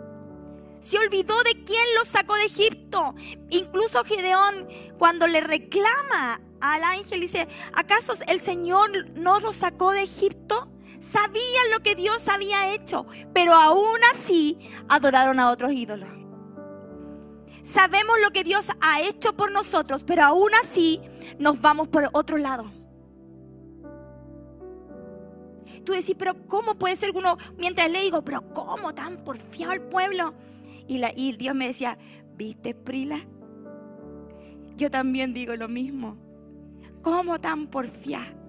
Se 0.82 0.98
olvidó 0.98 1.42
de 1.44 1.64
quién 1.64 1.86
los 1.98 2.08
sacó 2.08 2.36
de 2.36 2.46
Egipto. 2.46 3.16
Incluso 3.50 4.04
Gedeón, 4.04 4.68
cuando 4.98 5.28
le 5.28 5.42
reclama 5.42 6.42
al 6.62 6.84
ángel, 6.84 7.22
dice, 7.22 7.48
¿acaso 7.74 8.14
el 8.28 8.40
Señor 8.40 9.10
no 9.12 9.40
los 9.40 9.56
sacó 9.56 9.92
de 9.92 10.04
Egipto? 10.04 10.70
Sabían 11.16 11.72
lo 11.72 11.80
que 11.80 11.96
Dios 11.96 12.28
había 12.28 12.74
hecho, 12.74 13.06
pero 13.34 13.54
aún 13.54 14.00
así 14.14 14.60
adoraron 14.90 15.40
a 15.40 15.50
otros 15.50 15.72
ídolos. 15.72 16.10
Sabemos 17.64 18.18
lo 18.22 18.32
que 18.32 18.44
Dios 18.44 18.68
ha 18.82 19.02
hecho 19.02 19.34
por 19.34 19.50
nosotros, 19.50 20.04
pero 20.04 20.24
aún 20.24 20.50
así 20.62 21.00
nos 21.40 21.62
vamos 21.62 21.88
por 21.88 22.10
otro 22.12 22.38
lado. 22.38 22.70
Tú 25.86 25.94
decís, 25.94 26.16
pero 26.20 26.34
¿cómo 26.48 26.76
puede 26.76 26.98
ser 26.98 27.12
uno? 27.16 27.38
Mientras 27.58 27.90
le 27.90 28.02
digo, 28.02 28.22
pero 28.22 28.42
¿cómo 28.54 28.94
tan 28.94 29.16
porfiado 29.24 29.72
el 29.72 29.84
pueblo? 29.84 30.34
Y, 30.86 30.98
la, 30.98 31.12
Dios 31.12 31.56
me 31.56 31.68
decía, 31.68 31.98
¿viste, 32.36 32.76
Prila? 32.76 33.26
Yo 34.76 34.92
también 34.92 35.34
digo 35.34 35.56
lo 35.56 35.70
mismo. 35.70 36.18
¿Cómo 37.02 37.40
tan 37.40 37.68
porfiado? 37.68 38.45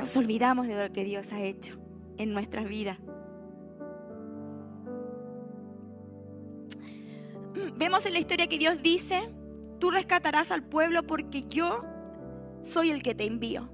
Nos 0.00 0.16
olvidamos 0.16 0.66
de 0.66 0.82
lo 0.82 0.92
que 0.94 1.04
Dios 1.04 1.30
ha 1.30 1.42
hecho 1.42 1.78
en 2.16 2.32
nuestras 2.32 2.66
vidas. 2.66 2.98
Vemos 7.76 8.06
en 8.06 8.14
la 8.14 8.18
historia 8.18 8.46
que 8.46 8.56
Dios 8.56 8.80
dice, 8.82 9.30
tú 9.78 9.90
rescatarás 9.90 10.50
al 10.50 10.62
pueblo 10.64 11.02
porque 11.02 11.44
yo 11.48 11.84
soy 12.62 12.90
el 12.90 13.02
que 13.02 13.14
te 13.14 13.26
envío. 13.26 13.68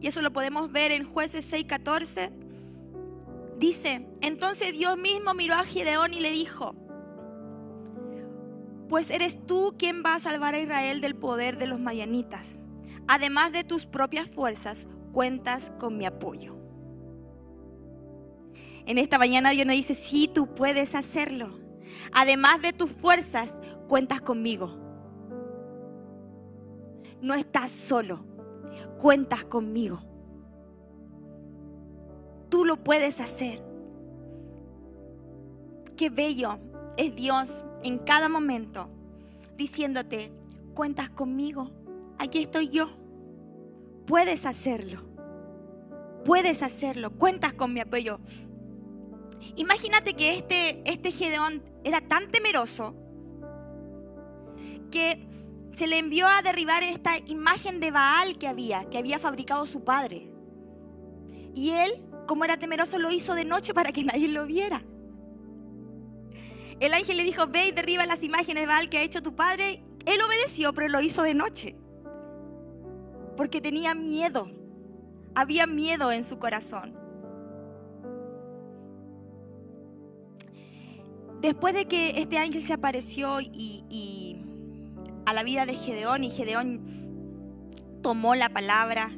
Y 0.00 0.08
eso 0.08 0.20
lo 0.20 0.32
podemos 0.32 0.72
ver 0.72 0.90
en 0.90 1.04
jueces 1.04 1.48
6:14. 1.52 2.32
Dice, 3.58 4.08
entonces 4.20 4.72
Dios 4.72 4.96
mismo 4.96 5.32
miró 5.34 5.54
a 5.54 5.64
Gedeón 5.64 6.12
y 6.12 6.18
le 6.18 6.32
dijo, 6.32 6.74
pues 8.88 9.10
eres 9.10 9.44
tú 9.46 9.74
quien 9.78 10.02
va 10.04 10.14
a 10.14 10.20
salvar 10.20 10.54
a 10.54 10.60
Israel 10.60 11.00
del 11.00 11.14
poder 11.14 11.56
de 11.56 11.66
los 11.66 11.78
mayanitas. 11.78 12.58
Además 13.06 13.52
de 13.52 13.62
tus 13.62 13.86
propias 13.86 14.28
fuerzas, 14.28 14.88
cuentas 15.18 15.72
con 15.80 15.98
mi 15.98 16.06
apoyo. 16.06 16.54
En 18.86 18.98
esta 18.98 19.18
mañana 19.18 19.50
Dios 19.50 19.66
nos 19.66 19.74
dice, 19.74 19.96
sí, 19.96 20.30
tú 20.32 20.54
puedes 20.54 20.94
hacerlo. 20.94 21.58
Además 22.12 22.62
de 22.62 22.72
tus 22.72 22.92
fuerzas, 22.92 23.52
cuentas 23.88 24.20
conmigo. 24.20 24.78
No 27.20 27.34
estás 27.34 27.72
solo, 27.72 28.20
cuentas 29.00 29.42
conmigo. 29.42 29.98
Tú 32.48 32.64
lo 32.64 32.76
puedes 32.76 33.18
hacer. 33.18 33.60
Qué 35.96 36.10
bello 36.10 36.60
es 36.96 37.16
Dios 37.16 37.64
en 37.82 37.98
cada 37.98 38.28
momento 38.28 38.88
diciéndote, 39.56 40.30
cuentas 40.74 41.10
conmigo, 41.10 41.72
aquí 42.20 42.38
estoy 42.38 42.68
yo. 42.68 42.86
Puedes 44.06 44.46
hacerlo. 44.46 45.07
Puedes 46.24 46.62
hacerlo. 46.62 47.10
Cuentas 47.10 47.54
con 47.54 47.72
mi 47.72 47.80
apoyo. 47.80 48.20
Imagínate 49.56 50.14
que 50.14 50.36
este, 50.36 50.82
este 50.84 51.10
Gedeón 51.10 51.62
era 51.84 52.00
tan 52.00 52.30
temeroso 52.30 52.94
que 54.90 55.26
se 55.74 55.86
le 55.86 55.98
envió 55.98 56.26
a 56.26 56.42
derribar 56.42 56.82
esta 56.82 57.18
imagen 57.26 57.80
de 57.80 57.90
Baal 57.90 58.38
que 58.38 58.48
había, 58.48 58.88
que 58.90 58.98
había 58.98 59.18
fabricado 59.18 59.66
su 59.66 59.84
padre. 59.84 60.30
Y 61.54 61.70
él, 61.70 62.04
como 62.26 62.44
era 62.44 62.56
temeroso, 62.58 62.98
lo 62.98 63.10
hizo 63.10 63.34
de 63.34 63.44
noche 63.44 63.74
para 63.74 63.92
que 63.92 64.04
nadie 64.04 64.28
lo 64.28 64.46
viera. 64.46 64.82
El 66.80 66.94
ángel 66.94 67.16
le 67.16 67.24
dijo, 67.24 67.46
ve 67.48 67.68
y 67.68 67.72
derriba 67.72 68.06
las 68.06 68.22
imágenes 68.22 68.62
de 68.62 68.66
Baal 68.66 68.88
que 68.88 68.98
ha 68.98 69.02
hecho 69.02 69.22
tu 69.22 69.34
padre. 69.34 69.82
Él 70.06 70.20
obedeció, 70.20 70.72
pero 70.72 70.88
lo 70.88 71.00
hizo 71.00 71.22
de 71.22 71.34
noche 71.34 71.76
porque 73.38 73.60
tenía 73.60 73.94
miedo. 73.94 74.50
Había 75.34 75.66
miedo 75.66 76.12
en 76.12 76.24
su 76.24 76.38
corazón. 76.38 76.94
Después 81.40 81.74
de 81.74 81.86
que 81.86 82.20
este 82.20 82.38
ángel 82.38 82.64
se 82.64 82.72
apareció 82.72 83.40
y, 83.40 84.36
a 85.26 85.32
la 85.32 85.42
vida 85.42 85.66
de 85.66 85.76
Gedeón 85.76 86.24
y 86.24 86.30
Gedeón 86.30 88.00
tomó 88.02 88.34
la 88.34 88.48
palabra, 88.48 89.12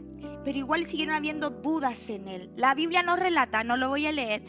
pero 0.45 0.59
igual 0.59 0.87
siguieron 0.87 1.14
habiendo 1.14 1.50
dudas 1.50 2.11
en 2.11 2.29
él. 2.29 2.50
La 2.57 2.75
Biblia 2.75 3.02
nos 3.02 3.19
relata, 3.19 3.64
no 3.64 3.76
lo 3.76 3.88
voy 3.88 4.07
a 4.07 4.12
leer, 4.12 4.43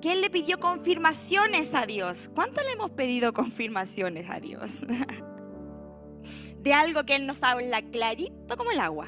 que 0.00 0.12
él 0.12 0.20
le 0.20 0.30
pidió 0.30 0.60
confirmaciones 0.60 1.74
a 1.74 1.86
Dios. 1.86 2.30
¿Cuánto 2.34 2.62
le 2.62 2.72
hemos 2.72 2.90
pedido 2.90 3.32
confirmaciones 3.32 4.28
a 4.30 4.38
Dios? 4.38 4.84
de 6.66 6.74
algo 6.74 7.04
que 7.04 7.14
Él 7.14 7.28
nos 7.28 7.44
habla 7.44 7.80
clarito 7.80 8.56
como 8.56 8.72
el 8.72 8.80
agua. 8.80 9.06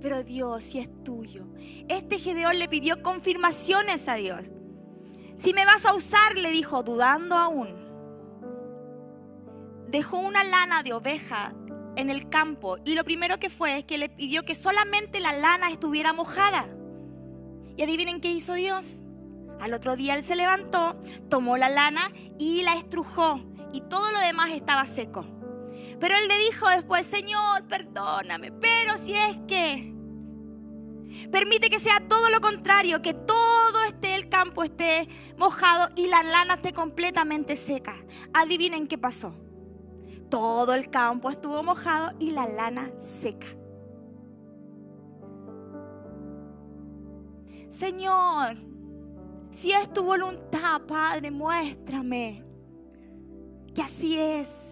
Pero 0.00 0.22
Dios, 0.22 0.62
si 0.62 0.80
es 0.80 0.90
tuyo. 1.02 1.46
Este 1.88 2.18
Gedeón 2.18 2.58
le 2.58 2.68
pidió 2.68 3.02
confirmaciones 3.02 4.06
a 4.06 4.16
Dios. 4.16 4.50
Si 5.38 5.54
me 5.54 5.64
vas 5.64 5.86
a 5.86 5.94
usar, 5.94 6.36
le 6.36 6.50
dijo, 6.50 6.82
dudando 6.82 7.36
aún. 7.36 7.68
Dejó 9.88 10.18
una 10.18 10.44
lana 10.44 10.82
de 10.82 10.92
oveja 10.92 11.54
en 11.96 12.10
el 12.10 12.28
campo 12.28 12.76
y 12.84 12.94
lo 12.94 13.04
primero 13.04 13.38
que 13.38 13.48
fue 13.48 13.78
es 13.78 13.84
que 13.84 13.98
le 13.98 14.08
pidió 14.08 14.42
que 14.42 14.54
solamente 14.54 15.20
la 15.20 15.32
lana 15.32 15.70
estuviera 15.70 16.12
mojada. 16.12 16.68
Y 17.76 17.82
adivinen 17.82 18.20
qué 18.20 18.30
hizo 18.30 18.54
Dios. 18.54 19.00
Al 19.60 19.72
otro 19.72 19.96
día 19.96 20.14
él 20.14 20.22
se 20.22 20.36
levantó, 20.36 21.00
tomó 21.28 21.56
la 21.56 21.68
lana 21.68 22.12
y 22.38 22.62
la 22.62 22.74
estrujó 22.74 23.40
y 23.72 23.80
todo 23.82 24.12
lo 24.12 24.20
demás 24.20 24.50
estaba 24.52 24.84
seco. 24.86 25.24
Pero 26.04 26.16
él 26.18 26.28
le 26.28 26.36
dijo 26.36 26.68
después, 26.68 27.06
Señor, 27.06 27.66
perdóname, 27.66 28.52
pero 28.52 28.98
si 28.98 29.14
es 29.14 29.38
que 29.48 29.90
permite 31.32 31.70
que 31.70 31.80
sea 31.80 32.06
todo 32.06 32.28
lo 32.28 32.42
contrario, 32.42 33.00
que 33.00 33.14
todo 33.14 33.84
esté 33.86 34.14
el 34.14 34.28
campo 34.28 34.62
esté 34.64 35.08
mojado 35.38 35.88
y 35.96 36.06
la 36.08 36.22
lana 36.22 36.56
esté 36.56 36.74
completamente 36.74 37.56
seca. 37.56 37.96
Adivinen 38.34 38.86
qué 38.86 38.98
pasó. 38.98 39.34
Todo 40.28 40.74
el 40.74 40.90
campo 40.90 41.30
estuvo 41.30 41.62
mojado 41.62 42.12
y 42.18 42.32
la 42.32 42.48
lana 42.48 42.90
seca. 43.22 43.46
Señor, 47.70 48.58
si 49.52 49.72
es 49.72 49.90
tu 49.90 50.02
voluntad, 50.02 50.82
Padre, 50.82 51.30
muéstrame 51.30 52.44
que 53.74 53.80
así 53.80 54.18
es. 54.18 54.63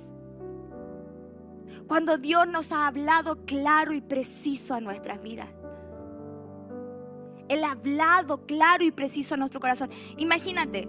Cuando 1.93 2.17
Dios 2.17 2.49
nos 2.49 2.73
ha 2.73 2.87
hablado 2.87 3.45
claro 3.45 3.93
y 3.93 4.01
preciso 4.01 4.73
a 4.73 4.81
nuestras 4.81 5.21
vidas. 5.21 5.51
Él 7.51 7.63
ha 7.65 7.73
hablado 7.73 8.47
claro 8.47 8.83
y 8.83 8.91
preciso 8.91 9.35
a 9.35 9.37
nuestro 9.37 9.61
corazón. 9.61 9.91
Imagínate, 10.17 10.89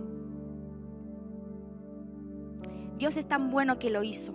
Dios 2.95 3.17
es 3.17 3.27
tan 3.27 3.51
bueno 3.51 3.79
que 3.79 3.89
lo 3.89 4.01
hizo. 4.01 4.33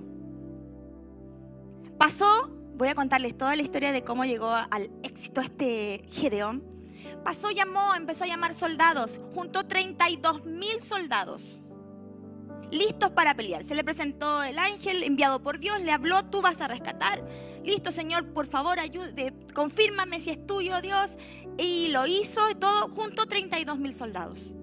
Pasó, 1.96 2.50
voy 2.76 2.88
a 2.88 2.94
contarles 2.94 3.38
toda 3.38 3.56
la 3.56 3.62
historia 3.62 3.90
de 3.90 4.04
cómo 4.04 4.26
llegó 4.26 4.50
al 4.50 4.90
éxito 5.02 5.40
este 5.40 6.04
Gedeón. 6.10 6.62
Pasó, 7.24 7.50
llamó, 7.50 7.94
empezó 7.94 8.24
a 8.24 8.26
llamar 8.26 8.52
soldados, 8.52 9.22
juntó 9.32 9.66
32 9.66 10.44
mil 10.44 10.82
soldados 10.82 11.57
listos 12.70 13.10
para 13.10 13.34
pelear. 13.34 13.64
Se 13.64 13.74
le 13.74 13.84
presentó 13.84 14.42
el 14.42 14.58
ángel 14.58 15.02
enviado 15.02 15.42
por 15.42 15.58
Dios, 15.58 15.80
le 15.80 15.92
habló, 15.92 16.24
tú 16.24 16.42
vas 16.42 16.60
a 16.60 16.68
rescatar. 16.68 17.24
Listo, 17.64 17.92
Señor, 17.92 18.32
por 18.32 18.46
favor, 18.46 18.78
ayude, 18.78 19.34
confírmame 19.54 20.20
si 20.20 20.30
es 20.30 20.46
tuyo, 20.46 20.80
Dios. 20.80 21.16
Y 21.58 21.88
lo 21.88 22.06
hizo, 22.06 22.50
y 22.50 22.54
todo 22.54 22.88
junto 22.88 23.26
32 23.26 23.78
mil 23.78 23.94
soldados. 23.94 24.54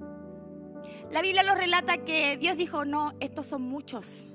La 1.11 1.21
Biblia 1.21 1.43
lo 1.43 1.55
relata 1.55 1.99
que 1.99 2.37
Dios 2.37 2.57
dijo, 2.57 2.85
no, 2.85 3.13
estos 3.19 3.47
son 3.47 3.61
muchos. 3.61 4.27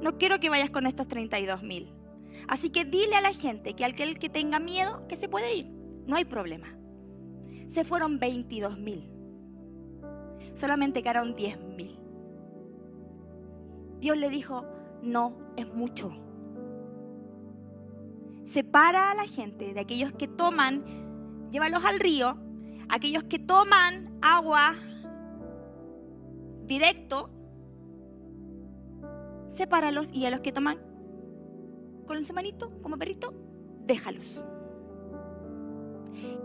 No 0.00 0.18
quiero 0.18 0.40
que 0.40 0.50
vayas 0.50 0.70
con 0.70 0.86
estos 0.86 1.08
32 1.08 1.62
mil. 1.62 1.92
Así 2.48 2.70
que 2.70 2.84
dile 2.84 3.16
a 3.16 3.20
la 3.20 3.32
gente 3.32 3.74
que 3.74 3.84
aquel 3.84 4.18
que 4.18 4.28
tenga 4.28 4.58
miedo, 4.58 5.06
que 5.08 5.16
se 5.16 5.28
puede 5.28 5.54
ir. 5.54 5.66
No 6.06 6.16
hay 6.16 6.24
problema. 6.24 6.76
Se 7.68 7.84
fueron 7.84 8.18
22 8.18 8.78
mil. 8.78 9.08
Solamente 10.54 11.02
quedaron 11.02 11.34
10 11.34 11.58
mil. 11.76 12.01
Dios 14.02 14.16
le 14.16 14.30
dijo, 14.30 14.64
no, 15.00 15.32
es 15.56 15.72
mucho. 15.72 16.10
Separa 18.42 19.12
a 19.12 19.14
la 19.14 19.28
gente 19.28 19.72
de 19.72 19.78
aquellos 19.78 20.12
que 20.12 20.26
toman, 20.26 20.84
llévalos 21.52 21.84
al 21.84 22.00
río, 22.00 22.36
aquellos 22.88 23.22
que 23.22 23.38
toman 23.38 24.18
agua 24.20 24.74
directo, 26.64 27.30
sepáralos 29.46 30.12
y 30.12 30.26
a 30.26 30.30
los 30.30 30.40
que 30.40 30.50
toman 30.50 30.80
con 32.04 32.24
su 32.24 32.32
manito, 32.32 32.72
como 32.82 32.98
perrito, 32.98 33.32
déjalos. 33.86 34.42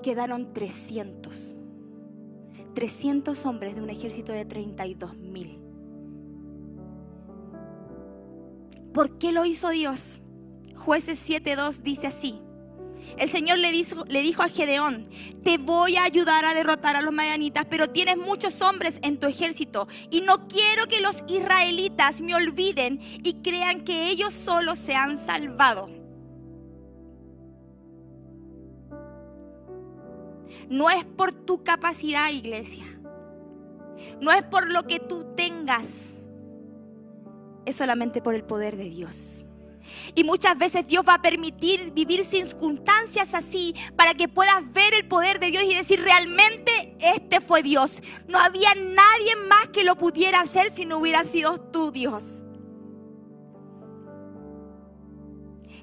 Quedaron 0.04 0.54
300. 0.54 1.56
300 2.76 3.46
hombres 3.48 3.74
de 3.74 3.82
un 3.82 3.90
ejército 3.90 4.32
de 4.32 4.46
32 4.46 5.18
mil. 5.18 5.67
¿Por 8.98 9.20
qué 9.20 9.32
lo 9.32 9.46
hizo 9.46 9.70
Dios? 9.70 10.22
Jueces 10.76 11.20
7.2 11.30 11.84
dice 11.84 12.08
así. 12.08 12.42
El 13.16 13.30
Señor 13.30 13.60
le 13.60 13.72
dijo, 13.72 14.06
le 14.06 14.24
dijo, 14.24 14.42
a 14.42 14.50
Gedeón, 14.50 15.08
te 15.44 15.60
voy 15.60 15.98
a 15.98 16.04
ayudar 16.04 16.46
a 16.46 16.56
derrotar 16.56 16.96
a 16.96 17.04
los 17.04 17.14
madianitas, 17.14 17.68
pero 17.70 17.92
tienes 17.92 18.18
muchos 18.18 18.60
hombres 18.64 18.98
en 19.04 19.20
tu 19.20 19.28
ejército 19.28 19.88
y 20.10 20.22
no 20.22 20.48
quiero 20.48 20.88
que 20.88 21.00
los 21.00 21.24
israelitas 21.28 22.22
me 22.22 22.34
olviden 22.34 23.00
y 23.24 23.36
crean 23.44 23.84
que 23.84 24.10
ellos 24.10 24.34
solos 24.34 24.80
se 24.80 24.96
han 24.96 25.24
salvado. 25.24 25.90
No 30.70 30.90
es 30.90 31.06
por 31.06 31.34
tu 31.34 31.64
capacidad, 31.64 32.32
iglesia. 32.32 32.86
No 34.20 34.32
es 34.32 34.42
por 34.42 34.72
lo 34.72 34.88
que 34.88 35.00
tú 35.00 35.36
tengas 35.36 36.17
es 37.68 37.76
solamente 37.76 38.22
por 38.22 38.34
el 38.34 38.44
poder 38.44 38.78
de 38.78 38.90
Dios. 38.90 39.46
Y 40.16 40.24
muchas 40.24 40.58
veces 40.58 40.88
Dios 40.88 41.04
va 41.08 41.16
a 41.16 41.22
permitir 41.22 41.92
vivir 41.94 42.26
circunstancias 42.26 43.34
así 43.34 43.76
para 43.96 44.14
que 44.14 44.28
puedas 44.28 44.62
ver 44.74 44.94
el 44.94 45.08
poder 45.08 45.40
de 45.40 45.48
Dios 45.48 45.64
y 45.64 45.76
decir, 45.76 46.02
realmente 46.02 46.96
este 47.00 47.42
fue 47.42 47.64
Dios. 47.64 48.02
No 48.28 48.40
había 48.40 48.74
nadie 48.76 49.36
más 49.48 49.68
que 49.70 49.84
lo 49.84 49.98
pudiera 49.98 50.42
hacer 50.42 50.72
si 50.72 50.86
no 50.86 51.00
hubiera 51.00 51.24
sido 51.24 51.60
tú, 51.60 51.92
Dios. 51.92 52.44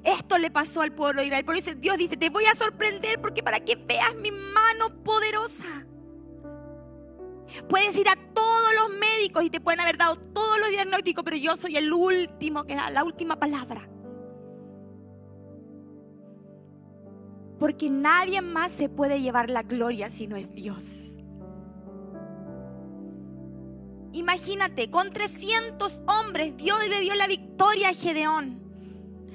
Esto 0.05 0.37
le 0.37 0.51
pasó 0.51 0.83
al 0.83 0.93
pueblo 0.93 1.21
de 1.21 1.27
Israel. 1.27 1.45
Por 1.45 1.57
eso 1.57 1.75
Dios 1.75 1.97
dice, 1.97 2.17
te 2.17 2.29
voy 2.29 2.45
a 2.45 2.55
sorprender 2.55 3.21
porque 3.21 3.43
para 3.43 3.61
que 3.61 3.77
veas 3.77 4.15
mi 4.17 4.31
mano 4.31 5.03
poderosa. 5.03 5.87
Puedes 7.69 7.97
ir 7.97 8.09
a 8.09 8.17
todos 8.35 8.75
los 8.75 8.99
médicos 8.99 9.45
y 9.45 9.51
te 9.51 9.61
pueden 9.61 9.81
haber 9.81 9.97
dado 9.97 10.17
todos 10.17 10.59
los 10.59 10.71
diagnósticos, 10.71 11.25
pero 11.25 11.37
yo 11.37 11.57
soy 11.57 11.77
el 11.77 11.93
último 11.93 12.65
que 12.65 12.75
da 12.75 12.91
la 12.91 13.05
última 13.05 13.37
palabra. 13.37 13.89
Porque 17.59 17.89
nadie 17.89 18.43
más 18.43 18.73
se 18.73 18.89
puede 18.89 19.21
llevar 19.21 19.49
la 19.49 19.63
gloria 19.63 20.11
si 20.11 20.27
no 20.27 20.37
es 20.37 20.53
Dios. 20.55 20.85
Imagínate, 24.13 24.91
con 24.91 25.13
300 25.13 26.03
hombres 26.07 26.57
Dios 26.57 26.79
le 26.89 27.01
dio 27.01 27.15
la 27.15 27.27
victoria 27.27 27.91
a 27.91 27.95
Gedeón. 27.95 28.63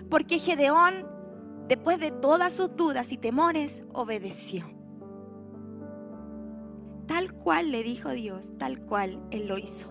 Porque 0.10 0.40
Gedeón, 0.40 1.06
después 1.68 2.00
de 2.00 2.12
todas 2.12 2.54
sus 2.54 2.76
dudas 2.76 3.12
y 3.12 3.18
temores, 3.18 3.84
obedeció 3.94 4.79
tal 7.10 7.34
cual 7.34 7.72
le 7.72 7.82
dijo 7.82 8.12
Dios, 8.12 8.52
tal 8.60 8.82
cual 8.82 9.20
Él 9.32 9.48
lo 9.48 9.58
hizo. 9.58 9.90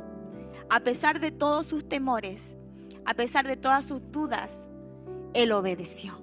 A 0.71 0.79
pesar 0.79 1.19
de 1.19 1.33
todos 1.33 1.67
sus 1.67 1.89
temores, 1.89 2.57
a 3.05 3.15
pesar 3.15 3.45
de 3.45 3.57
todas 3.57 3.85
sus 3.87 4.13
dudas, 4.13 4.63
Él 5.35 5.51
obedeció. 5.51 6.17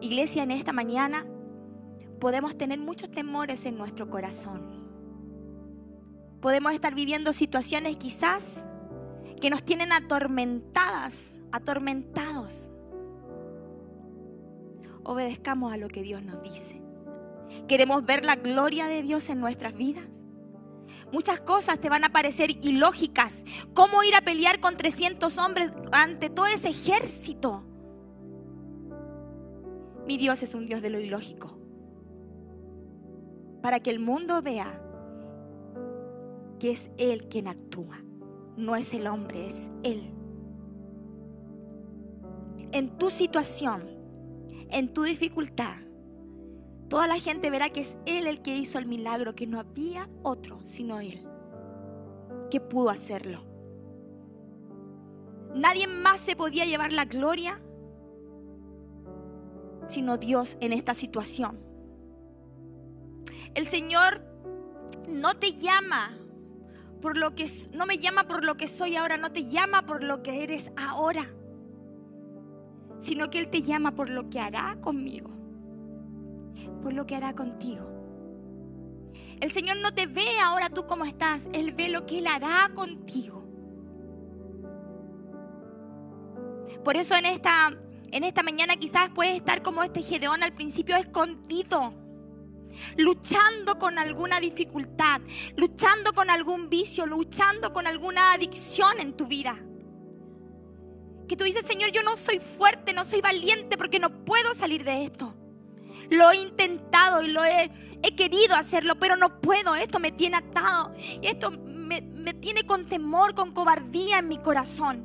Iglesia, 0.00 0.42
en 0.42 0.52
esta 0.52 0.72
mañana 0.72 1.26
podemos 2.18 2.56
tener 2.56 2.78
muchos 2.78 3.10
temores 3.10 3.66
en 3.66 3.76
nuestro 3.76 4.08
corazón. 4.08 4.62
Podemos 6.40 6.72
estar 6.72 6.94
viviendo 6.94 7.34
situaciones 7.34 7.98
quizás 7.98 8.64
que 9.38 9.50
nos 9.50 9.62
tienen 9.62 9.92
atormentadas, 9.92 11.36
atormentados. 11.52 12.70
Obedezcamos 15.04 15.74
a 15.74 15.76
lo 15.76 15.88
que 15.88 16.00
Dios 16.00 16.22
nos 16.22 16.42
dice. 16.42 16.75
Queremos 17.68 18.04
ver 18.04 18.24
la 18.24 18.36
gloria 18.36 18.86
de 18.86 19.02
Dios 19.02 19.28
en 19.28 19.40
nuestras 19.40 19.76
vidas. 19.76 20.04
Muchas 21.12 21.40
cosas 21.40 21.80
te 21.80 21.88
van 21.88 22.04
a 22.04 22.10
parecer 22.10 22.50
ilógicas. 22.64 23.44
¿Cómo 23.74 24.02
ir 24.02 24.14
a 24.14 24.20
pelear 24.20 24.60
con 24.60 24.76
300 24.76 25.38
hombres 25.38 25.70
ante 25.92 26.30
todo 26.30 26.46
ese 26.46 26.68
ejército? 26.68 27.64
Mi 30.06 30.16
Dios 30.16 30.42
es 30.42 30.54
un 30.54 30.66
Dios 30.66 30.82
de 30.82 30.90
lo 30.90 31.00
ilógico. 31.00 31.58
Para 33.62 33.80
que 33.80 33.90
el 33.90 33.98
mundo 33.98 34.42
vea 34.42 34.80
que 36.58 36.72
es 36.72 36.90
Él 36.96 37.28
quien 37.28 37.48
actúa. 37.48 38.00
No 38.56 38.76
es 38.76 38.94
el 38.94 39.06
hombre, 39.06 39.48
es 39.48 39.70
Él. 39.82 40.10
En 42.72 42.96
tu 42.98 43.10
situación, 43.10 43.84
en 44.70 44.92
tu 44.92 45.02
dificultad, 45.02 45.85
Toda 46.88 47.06
la 47.06 47.18
gente 47.18 47.50
verá 47.50 47.70
que 47.70 47.80
es 47.80 47.96
Él 48.06 48.26
el 48.26 48.42
que 48.42 48.56
hizo 48.56 48.78
el 48.78 48.86
milagro, 48.86 49.34
que 49.34 49.46
no 49.46 49.58
había 49.58 50.08
otro 50.22 50.60
sino 50.66 51.00
Él 51.00 51.26
que 52.50 52.60
pudo 52.60 52.90
hacerlo. 52.90 53.44
Nadie 55.54 55.86
más 55.86 56.20
se 56.20 56.36
podía 56.36 56.64
llevar 56.64 56.92
la 56.92 57.04
gloria 57.04 57.60
sino 59.88 60.18
Dios 60.18 60.56
en 60.60 60.72
esta 60.72 60.94
situación. 60.94 61.58
El 63.54 63.66
Señor 63.66 64.22
no 65.08 65.36
te 65.36 65.54
llama 65.54 66.18
por 67.00 67.16
lo 67.16 67.34
que 67.34 67.48
no 67.72 67.86
me 67.86 67.98
llama 67.98 68.24
por 68.24 68.44
lo 68.44 68.56
que 68.56 68.68
soy 68.68 68.96
ahora, 68.96 69.16
no 69.16 69.30
te 69.30 69.48
llama 69.48 69.86
por 69.86 70.02
lo 70.02 70.22
que 70.22 70.42
eres 70.42 70.72
ahora, 70.76 71.30
sino 73.00 73.30
que 73.30 73.38
Él 73.38 73.48
te 73.48 73.62
llama 73.62 73.92
por 73.92 74.10
lo 74.10 74.28
que 74.28 74.40
hará 74.40 74.76
conmigo, 74.80 75.30
por 76.82 76.92
lo 76.92 77.06
que 77.06 77.16
hará 77.16 77.34
contigo. 77.34 77.86
El 79.40 79.52
Señor 79.52 79.78
no 79.78 79.92
te 79.92 80.06
ve 80.06 80.38
ahora 80.42 80.70
tú 80.70 80.86
como 80.86 81.04
estás, 81.04 81.48
Él 81.52 81.72
ve 81.72 81.88
lo 81.88 82.06
que 82.06 82.18
Él 82.18 82.26
hará 82.26 82.70
contigo. 82.74 83.44
Por 86.84 86.96
eso 86.96 87.16
en 87.16 87.26
esta, 87.26 87.76
en 88.12 88.24
esta 88.24 88.42
mañana 88.42 88.76
quizás 88.76 89.10
puedes 89.10 89.36
estar 89.36 89.62
como 89.62 89.82
este 89.82 90.02
Gedeón 90.02 90.42
al 90.42 90.52
principio 90.52 90.96
escondido 90.96 92.06
luchando 92.96 93.78
con 93.78 93.98
alguna 93.98 94.40
dificultad, 94.40 95.20
luchando 95.56 96.12
con 96.12 96.30
algún 96.30 96.68
vicio, 96.68 97.06
luchando 97.06 97.72
con 97.72 97.86
alguna 97.86 98.32
adicción 98.32 99.00
en 99.00 99.16
tu 99.16 99.26
vida. 99.26 99.58
Que 101.28 101.36
tú 101.36 101.44
dices, 101.44 101.66
Señor, 101.66 101.90
yo 101.90 102.02
no 102.02 102.16
soy 102.16 102.38
fuerte, 102.38 102.92
no 102.92 103.04
soy 103.04 103.20
valiente 103.20 103.76
porque 103.76 103.98
no 103.98 104.24
puedo 104.24 104.54
salir 104.54 104.84
de 104.84 105.04
esto. 105.04 105.34
Lo 106.10 106.30
he 106.30 106.36
intentado 106.36 107.22
y 107.22 107.28
lo 107.28 107.44
he, 107.44 107.70
querido 108.16 108.54
hacerlo, 108.54 108.94
pero 108.98 109.16
no 109.16 109.40
puedo. 109.40 109.74
Esto 109.74 109.98
me 109.98 110.12
tiene 110.12 110.36
atado 110.36 110.94
y 110.96 111.26
esto 111.26 111.50
me, 111.50 112.00
me 112.00 112.34
tiene 112.34 112.64
con 112.64 112.88
temor, 112.88 113.34
con 113.34 113.52
cobardía 113.52 114.18
en 114.18 114.28
mi 114.28 114.38
corazón. 114.38 115.04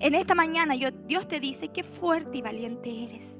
En 0.00 0.14
esta 0.14 0.34
mañana 0.34 0.74
yo, 0.74 0.90
Dios 0.90 1.28
te 1.28 1.40
dice, 1.40 1.68
qué 1.68 1.82
fuerte 1.82 2.38
y 2.38 2.42
valiente 2.42 3.04
eres 3.04 3.32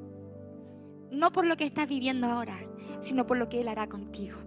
no 1.12 1.30
por 1.30 1.44
lo 1.44 1.56
que 1.56 1.64
estás 1.64 1.88
viviendo 1.88 2.26
ahora, 2.26 2.58
sino 3.00 3.26
por 3.26 3.36
lo 3.36 3.48
que 3.48 3.60
Él 3.60 3.68
hará 3.68 3.86
contigo. 3.86 4.38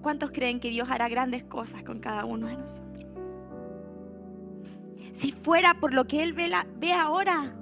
¿Cuántos 0.00 0.30
creen 0.30 0.60
que 0.60 0.70
Dios 0.70 0.88
hará 0.88 1.08
grandes 1.08 1.42
cosas 1.44 1.82
con 1.82 1.98
cada 1.98 2.24
uno 2.24 2.46
de 2.46 2.56
nosotros? 2.56 2.93
Si 5.14 5.32
fuera 5.32 5.80
por 5.80 5.94
lo 5.94 6.06
que 6.06 6.22
Él 6.22 6.32
ve, 6.32 6.50
ve 6.76 6.92
ahora, 6.92 7.56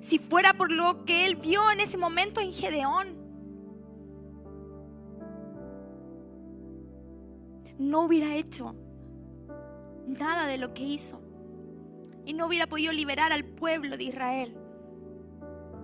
si 0.00 0.18
fuera 0.18 0.54
por 0.54 0.70
lo 0.70 1.04
que 1.04 1.26
Él 1.26 1.36
vio 1.36 1.70
en 1.70 1.80
ese 1.80 1.98
momento 1.98 2.40
en 2.40 2.52
Gedeón, 2.52 3.18
no 7.78 8.02
hubiera 8.02 8.34
hecho 8.36 8.74
nada 10.06 10.46
de 10.46 10.58
lo 10.58 10.72
que 10.72 10.84
hizo 10.84 11.20
y 12.24 12.32
no 12.32 12.46
hubiera 12.46 12.66
podido 12.66 12.92
liberar 12.92 13.32
al 13.32 13.44
pueblo 13.44 13.96
de 13.96 14.04
Israel 14.04 14.56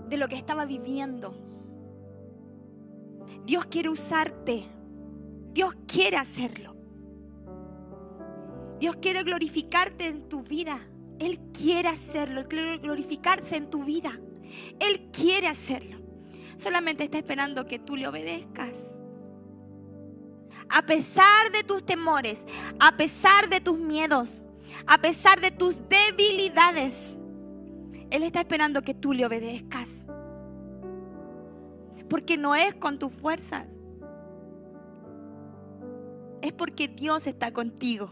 de 0.09 0.16
lo 0.16 0.29
que 0.29 0.37
estaba 0.37 0.64
viviendo. 0.64 1.35
Dios 3.44 3.66
quiere 3.66 3.88
usarte. 3.88 4.64
Dios 5.53 5.75
quiere 5.87 6.16
hacerlo. 6.16 6.76
Dios 8.79 8.97
quiere 8.97 9.23
glorificarte 9.23 10.07
en 10.07 10.29
tu 10.29 10.43
vida. 10.43 10.79
Él 11.19 11.39
quiere 11.53 11.89
hacerlo. 11.89 12.41
Él 12.41 12.49
quiere 12.49 12.79
glorificarse 12.79 13.57
en 13.57 13.71
tu 13.71 13.85
vida. 13.85 14.19
Él 14.81 15.09
quiere 15.12 15.49
hacerlo. 15.49 15.99
Solamente 16.59 17.05
está 17.05 17.19
esperando 17.19 17.67
que 17.67 17.79
tú 17.79 17.97
le 17.97 18.07
obedezcas. 18.07 18.77
A 20.69 20.83
pesar 20.83 21.53
de 21.53 21.62
tus 21.62 21.85
temores, 21.85 22.45
a 22.81 22.97
pesar 22.97 23.49
de 23.49 23.61
tus 23.61 23.79
miedos, 23.79 24.43
a 24.87 24.99
pesar 24.99 25.41
de 25.41 25.51
tus 25.51 25.77
debilidades. 25.89 27.17
Él 28.11 28.23
está 28.23 28.41
esperando 28.41 28.83
que 28.83 28.95
tú 28.95 29.12
le 29.12 29.27
obedezcas. 29.27 30.07
Porque 32.09 32.37
no 32.37 32.55
es 32.55 32.75
con 32.75 32.99
tus 32.99 33.12
fuerzas. 33.12 33.67
Es 36.41 36.53
porque 36.53 36.89
Dios 36.89 37.27
está 37.27 37.53
contigo. 37.53 38.11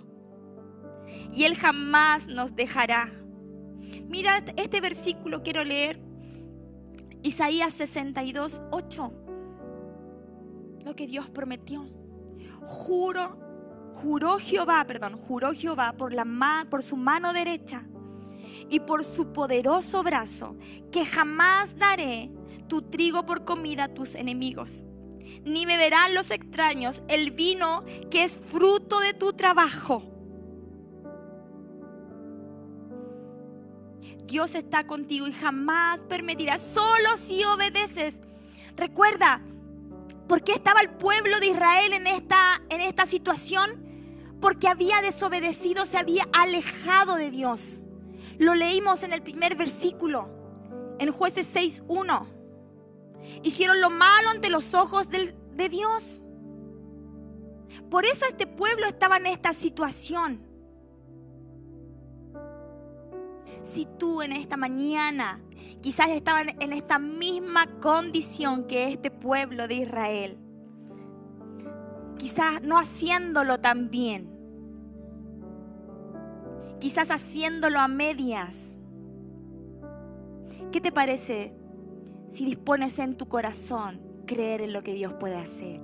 Y 1.33 1.44
Él 1.44 1.57
jamás 1.57 2.27
nos 2.27 2.55
dejará. 2.55 3.12
Mira 4.09 4.44
este 4.57 4.81
versículo, 4.81 5.42
quiero 5.42 5.64
leer. 5.64 6.00
Isaías 7.22 7.74
62, 7.74 8.62
8. 8.70 9.12
Lo 10.85 10.94
que 10.94 11.07
Dios 11.07 11.31
prometió. 11.31 11.88
Juro 12.62 13.44
juró 13.94 14.38
Jehová, 14.38 14.85
perdón, 14.87 15.16
juró 15.16 15.53
por, 15.96 16.12
la 16.12 16.66
por 16.68 16.83
su 16.83 16.96
mano 16.96 17.33
derecha 17.33 17.85
y 18.68 18.81
por 18.81 19.05
su 19.05 19.33
poderoso 19.33 20.03
brazo, 20.03 20.57
que 20.90 21.07
jamás 21.07 21.77
daré 21.77 22.31
tu 22.68 22.83
trigo 22.83 23.24
por 23.24 23.44
comida 23.44 23.85
a 23.85 23.94
tus 23.94 24.14
enemigos, 24.14 24.85
ni 25.44 25.64
beberán 25.64 26.14
los 26.14 26.31
extraños 26.31 27.03
el 27.09 27.31
vino 27.31 27.85
que 28.11 28.24
es 28.24 28.38
fruto 28.38 29.00
de 29.00 29.14
tu 29.14 29.33
trabajo. 29.33 30.13
Dios 34.34 34.56
está 34.56 34.84
contigo 34.84 35.28
y 35.28 35.32
jamás 35.32 36.00
permitirá, 36.08 36.58
solo 36.58 37.16
si 37.24 37.44
obedeces. 37.44 38.18
Recuerda, 38.76 39.40
¿por 40.26 40.42
qué 40.42 40.54
estaba 40.54 40.80
el 40.80 40.90
pueblo 40.90 41.38
de 41.38 41.46
Israel 41.46 41.92
en 41.92 42.08
esta, 42.08 42.60
en 42.68 42.80
esta 42.80 43.06
situación? 43.06 43.84
porque 44.40 44.66
había 44.66 45.00
desobedecido, 45.00 45.86
se 45.86 45.96
había 45.96 46.28
alejado 46.32 47.14
de 47.14 47.30
Dios. 47.30 47.82
Lo 48.38 48.54
leímos 48.54 49.02
en 49.04 49.12
el 49.12 49.22
primer 49.22 49.56
versículo, 49.56 50.28
en 50.98 51.12
jueces 51.12 51.54
6.1. 51.54 52.26
Hicieron 53.42 53.80
lo 53.80 53.88
malo 53.88 54.30
ante 54.30 54.50
los 54.50 54.74
ojos 54.74 55.08
de 55.08 55.68
Dios. 55.70 56.20
Por 57.88 58.04
eso 58.04 58.26
este 58.28 58.46
pueblo 58.46 58.86
estaba 58.86 59.16
en 59.16 59.26
esta 59.26 59.54
situación. 59.54 60.43
Si 63.64 63.88
tú 63.98 64.22
en 64.22 64.33
esta 64.33 64.57
mañana 64.57 65.40
quizás 65.81 66.11
estaban 66.11 66.50
en 66.61 66.72
esta 66.72 66.98
misma 66.98 67.66
condición 67.81 68.66
que 68.66 68.88
este 68.88 69.11
pueblo 69.11 69.66
de 69.66 69.74
Israel, 69.74 70.38
quizás 72.18 72.62
no 72.62 72.79
haciéndolo 72.79 73.59
tan 73.61 73.90
bien, 73.90 74.31
quizás 76.79 77.11
haciéndolo 77.11 77.81
a 77.81 77.88
medias. 77.88 78.77
¿Qué 80.70 80.81
te 80.81 80.92
parece 80.92 81.55
si 82.33 82.44
dispones 82.44 82.98
en 82.98 83.16
tu 83.16 83.29
corazón 83.29 84.00
creer 84.27 84.61
en 84.61 84.72
lo 84.74 84.83
que 84.83 84.92
Dios 84.92 85.14
puede 85.14 85.37
hacer? 85.37 85.81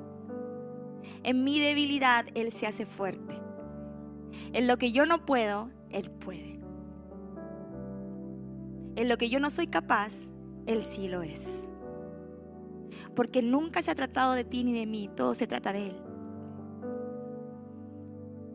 En 1.23 1.45
mi 1.45 1.61
debilidad 1.61 2.27
Él 2.35 2.53
se 2.53 2.67
hace 2.67 2.85
fuerte. 2.85 3.39
En 4.53 4.67
lo 4.67 4.77
que 4.77 4.93
yo 4.93 5.07
no 5.07 5.25
puedo, 5.25 5.71
Él 5.91 6.11
puede. 6.11 6.50
En 8.97 9.09
lo 9.09 9.17
que 9.19 9.29
yo 9.29 9.41
no 9.41 9.51
soy 9.51 9.67
capaz, 9.67 10.13
Él 10.67 10.83
sí 10.85 11.09
lo 11.09 11.23
es. 11.23 11.47
Porque 13.15 13.43
nunca 13.43 13.83
se 13.83 13.91
ha 13.91 13.95
tratado 13.95 14.35
de 14.35 14.45
ti 14.45 14.65
ni 14.65 14.73
de 14.73 14.87
mí, 14.87 15.11
todo 15.17 15.35
se 15.35 15.47
trata 15.47 15.73
de 15.73 15.89
Él. 15.89 15.97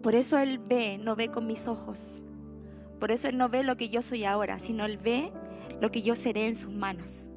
Por 0.02 0.16
eso 0.16 0.38
Él 0.38 0.60
ve, 0.60 0.98
no 0.98 1.16
ve 1.16 1.30
con 1.30 1.48
mis 1.48 1.68
ojos, 1.68 2.22
por 3.00 3.12
eso 3.12 3.28
Él 3.28 3.38
no 3.38 3.50
ve 3.50 3.64
lo 3.64 3.76
que 3.76 3.90
yo 3.90 4.02
soy 4.02 4.24
ahora, 4.24 4.60
sino 4.60 4.86
Él 4.86 4.98
ve 4.98 5.32
lo 5.82 5.92
que 5.92 6.02
yo 6.02 6.16
seré 6.16 6.48
en 6.48 6.56
sus 6.56 6.72
manos. 6.72 7.32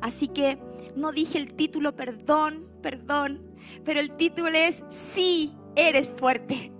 Así 0.00 0.28
que 0.28 0.58
no 0.96 1.12
dije 1.12 1.38
el 1.38 1.54
título 1.54 1.94
perdón, 1.94 2.66
perdón, 2.82 3.54
pero 3.84 4.00
el 4.00 4.16
título 4.16 4.48
es 4.56 4.82
sí 5.14 5.54
eres 5.76 6.10
fuerte. 6.10 6.72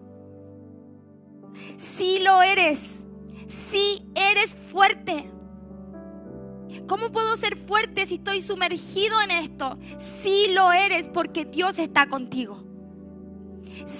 Sí 1.97 2.19
lo 2.21 2.43
eres. 2.43 3.00
Sí 3.71 4.03
eres 4.15 4.57
fuerte. 4.71 5.31
¿Cómo 6.87 7.11
puedo 7.13 7.37
ser 7.37 7.57
fuerte 7.57 8.07
si 8.07 8.17
estoy 8.17 8.41
sumergido 8.41 9.21
en 9.21 9.31
esto? 9.31 9.79
Sí 10.23 10.47
lo 10.51 10.73
eres 10.73 11.09
porque 11.09 11.45
Dios 11.45 11.79
está 11.79 12.09
contigo. 12.09 12.65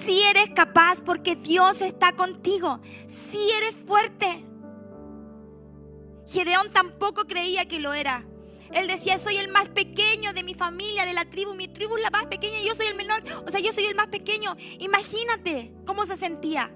Si 0.03 0.21
eres 0.23 0.49
capaz 0.55 1.01
porque 1.01 1.35
Dios 1.35 1.81
está 1.81 2.15
contigo. 2.15 2.81
Si 3.31 3.51
eres 3.51 3.75
fuerte. 3.87 4.45
Gedeón 6.27 6.71
tampoco 6.71 7.25
creía 7.25 7.67
que 7.67 7.79
lo 7.79 7.93
era. 7.93 8.25
Él 8.73 8.87
decía, 8.87 9.17
soy 9.17 9.37
el 9.37 9.49
más 9.49 9.67
pequeño 9.69 10.31
de 10.33 10.43
mi 10.43 10.53
familia, 10.53 11.05
de 11.05 11.13
la 11.13 11.29
tribu. 11.29 11.53
Mi 11.53 11.67
tribu 11.67 11.97
es 11.97 12.03
la 12.03 12.09
más 12.09 12.27
pequeña 12.27 12.59
y 12.59 12.67
yo 12.67 12.75
soy 12.75 12.87
el 12.87 12.95
menor. 12.95 13.21
O 13.45 13.51
sea, 13.51 13.59
yo 13.59 13.73
soy 13.73 13.85
el 13.85 13.95
más 13.95 14.07
pequeño. 14.07 14.55
Imagínate 14.79 15.73
cómo 15.85 16.05
se 16.05 16.15
sentía. 16.15 16.73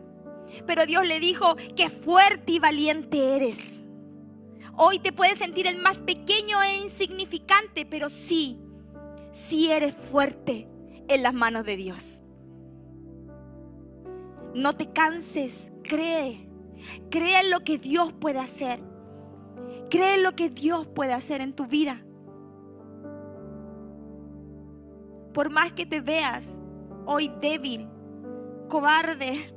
Pero 0.65 0.85
Dios 0.85 1.05
le 1.05 1.19
dijo, 1.19 1.55
que 1.75 1.89
fuerte 1.89 2.53
y 2.53 2.59
valiente 2.59 3.35
eres. 3.35 3.81
Hoy 4.77 4.99
te 4.99 5.13
puedes 5.13 5.37
sentir 5.37 5.67
el 5.67 5.77
más 5.77 5.99
pequeño 5.99 6.61
e 6.61 6.77
insignificante, 6.77 7.85
pero 7.85 8.09
sí, 8.09 8.59
sí 9.31 9.71
eres 9.71 9.93
fuerte 9.95 10.67
en 11.07 11.23
las 11.23 11.33
manos 11.33 11.65
de 11.65 11.77
Dios. 11.77 12.21
No 14.53 14.75
te 14.75 14.91
canses, 14.91 15.71
cree. 15.83 16.49
Cree 17.09 17.41
en 17.41 17.51
lo 17.51 17.61
que 17.63 17.77
Dios 17.77 18.13
puede 18.13 18.39
hacer. 18.39 18.81
Cree 19.89 20.17
lo 20.17 20.35
que 20.35 20.49
Dios 20.49 20.87
puede 20.87 21.13
hacer 21.13 21.41
en 21.41 21.53
tu 21.53 21.67
vida. 21.67 22.01
Por 25.33 25.49
más 25.49 25.73
que 25.73 25.85
te 25.85 25.99
veas 25.99 26.57
hoy 27.05 27.31
débil, 27.41 27.87
cobarde, 28.69 29.54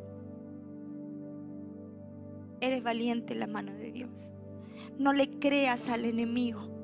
eres 2.60 2.82
valiente 2.82 3.32
en 3.32 3.40
la 3.40 3.46
mano 3.46 3.72
de 3.74 3.92
Dios. 3.92 4.32
No 4.98 5.12
le 5.12 5.38
creas 5.38 5.88
al 5.88 6.04
enemigo. 6.04 6.78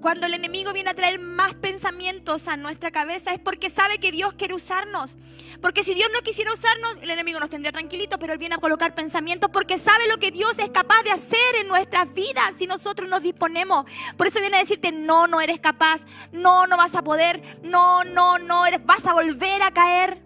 Cuando 0.00 0.26
el 0.26 0.34
enemigo 0.34 0.72
viene 0.72 0.90
a 0.90 0.94
traer 0.94 1.18
más 1.18 1.54
pensamientos 1.54 2.46
a 2.46 2.56
nuestra 2.56 2.92
cabeza 2.92 3.32
es 3.32 3.40
porque 3.40 3.68
sabe 3.68 3.98
que 3.98 4.12
Dios 4.12 4.32
quiere 4.34 4.54
usarnos. 4.54 5.16
Porque 5.60 5.82
si 5.82 5.92
Dios 5.92 6.08
no 6.14 6.20
quisiera 6.20 6.52
usarnos, 6.52 6.98
el 7.02 7.10
enemigo 7.10 7.40
nos 7.40 7.50
tendría 7.50 7.72
tranquilito, 7.72 8.16
pero 8.16 8.32
Él 8.32 8.38
viene 8.38 8.54
a 8.54 8.58
colocar 8.58 8.94
pensamientos 8.94 9.50
porque 9.52 9.76
sabe 9.76 10.06
lo 10.06 10.18
que 10.18 10.30
Dios 10.30 10.56
es 10.60 10.70
capaz 10.70 11.02
de 11.02 11.10
hacer 11.10 11.56
en 11.60 11.66
nuestras 11.66 12.14
vidas 12.14 12.54
si 12.58 12.68
nosotros 12.68 13.08
nos 13.08 13.22
disponemos. 13.22 13.86
Por 14.16 14.28
eso 14.28 14.38
viene 14.38 14.56
a 14.56 14.60
decirte, 14.60 14.92
no, 14.92 15.26
no 15.26 15.40
eres 15.40 15.58
capaz, 15.58 16.02
no, 16.30 16.68
no 16.68 16.76
vas 16.76 16.94
a 16.94 17.02
poder, 17.02 17.42
no, 17.64 18.04
no, 18.04 18.38
no, 18.38 18.66
eres, 18.66 18.84
vas 18.86 19.04
a 19.04 19.14
volver 19.14 19.62
a 19.62 19.72
caer. 19.72 20.22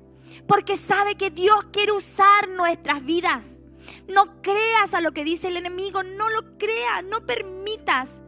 Porque 0.46 0.76
sabe 0.76 1.14
que 1.14 1.30
Dios 1.30 1.64
quiere 1.72 1.92
usar 1.92 2.50
nuestras 2.50 3.02
vidas. 3.02 3.61
No 4.08 4.42
creas 4.42 4.94
a 4.94 5.00
lo 5.00 5.12
que 5.12 5.24
dice 5.24 5.48
el 5.48 5.56
enemigo, 5.56 6.02
no 6.02 6.28
lo 6.30 6.58
creas, 6.58 7.04
no 7.04 7.24
permitas 7.24 8.20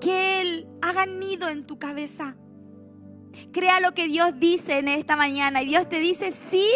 que 0.00 0.40
Él 0.40 0.68
haga 0.82 1.06
nido 1.06 1.48
en 1.48 1.66
tu 1.66 1.78
cabeza. 1.78 2.36
Crea 3.52 3.80
lo 3.80 3.94
que 3.94 4.06
Dios 4.06 4.32
dice 4.38 4.78
en 4.78 4.88
esta 4.88 5.16
mañana 5.16 5.62
y 5.62 5.66
Dios 5.66 5.88
te 5.88 5.98
dice, 5.98 6.32
sí, 6.50 6.68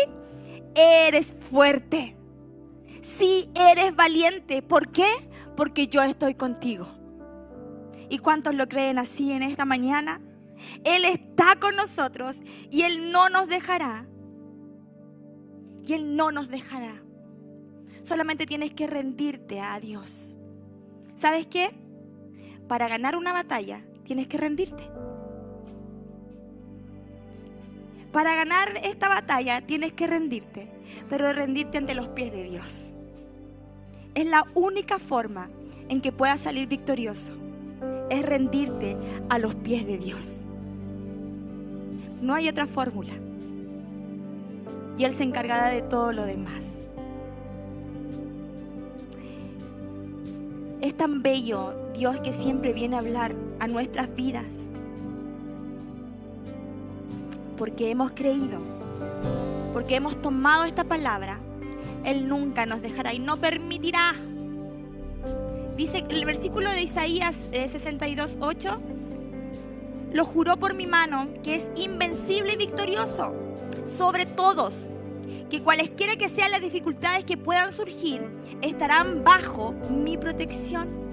eres 0.75 1.35
fuerte, 1.51 2.17
sí, 3.03 3.51
eres 3.55 3.95
valiente. 3.95 4.63
¿Por 4.63 4.91
qué? 4.91 5.09
Porque 5.57 5.87
yo 5.87 6.03
estoy 6.03 6.35
contigo. 6.35 6.87
¿Y 8.09 8.19
cuántos 8.19 8.55
lo 8.55 8.69
creen 8.69 8.99
así 8.99 9.33
en 9.33 9.43
esta 9.43 9.65
mañana? 9.65 10.21
Él 10.85 11.05
está 11.05 11.57
con 11.57 11.77
nosotros 11.77 12.39
y 12.71 12.83
Él 12.83 13.13
no 13.13 13.29
nos 13.29 13.49
dejará. 13.49 14.07
Y 15.87 15.93
Él 15.93 16.17
no 16.17 16.33
nos 16.33 16.49
dejará. 16.49 17.03
Solamente 18.09 18.47
tienes 18.47 18.73
que 18.73 18.87
rendirte 18.87 19.61
a 19.61 19.79
Dios. 19.79 20.35
¿Sabes 21.17 21.47
qué? 21.47 21.69
Para 22.67 22.89
ganar 22.89 23.17
una 23.17 23.35
batalla 23.35 23.85
tienes 24.05 24.29
que 24.29 24.39
rendirte. 24.39 24.83
Para 28.11 28.35
ganar 28.35 28.79
esta 28.83 29.11
batalla 29.11 29.61
tienes 29.61 29.93
que 29.93 30.07
rendirte, 30.07 30.71
pero 31.11 31.35
rendirte 31.35 31.77
ante 31.77 31.95
los 31.95 32.09
pies 32.09 32.33
de 32.33 32.45
Dios. 32.45 32.97
Es 34.15 34.25
la 34.25 34.43
única 34.55 34.99
forma 34.99 35.51
en 35.91 36.01
que 36.01 36.11
puedas 36.11 36.41
salir 36.41 36.67
victorioso. 36.67 37.33
Es 38.09 38.25
rendirte 38.25 38.97
a 39.29 39.39
los 39.39 39.55
pies 39.55 39.87
de 39.87 39.99
Dios. 39.99 40.47
No 42.23 42.33
hay 42.33 42.49
otra 42.49 42.67
fórmula. 42.67 43.13
Y 44.97 45.05
Él 45.05 45.13
se 45.13 45.25
encargará 45.25 45.69
de 45.69 45.83
todo 45.83 46.15
lo 46.15 46.25
demás. 46.25 46.78
Tan 50.99 51.23
bello 51.23 51.75
Dios 51.95 52.21
que 52.21 52.35
siempre 52.35 52.75
viene 52.75 52.97
a 52.97 52.99
hablar 52.99 53.35
a 53.61 53.67
nuestras 53.67 54.15
vidas. 54.15 54.45
Porque 57.57 57.91
hemos 57.91 58.11
creído, 58.13 58.59
porque 59.73 59.97
hemos 59.97 60.21
tomado 60.21 60.65
esta 60.65 60.85
palabra, 60.85 61.39
Él 62.05 62.29
nunca 62.29 62.67
nos 62.67 62.83
dejará 62.83 63.15
y 63.15 63.21
no 63.21 63.39
permitirá. 63.39 64.15
Dice 65.77 66.05
el 66.09 66.25
versículo 66.25 66.71
de 66.71 66.83
Isaías 66.83 67.37
62.8, 67.53 68.77
eh, 68.77 68.99
lo 70.13 70.25
juró 70.25 70.57
por 70.57 70.75
mi 70.75 70.87
mano 70.87 71.29
que 71.43 71.55
es 71.55 71.71
invencible 71.77 72.55
y 72.55 72.57
victorioso 72.57 73.33
sobre 73.97 74.27
todos 74.27 74.89
que 75.51 75.63
cualesquiera 75.63 76.17
que 76.17 76.29
sean 76.29 76.51
las 76.51 76.61
dificultades 76.61 77.25
que 77.25 77.37
puedan 77.37 77.73
surgir, 77.73 78.23
estarán 78.63 79.25
bajo 79.25 79.73
mi 79.91 80.17
protección. 80.17 81.09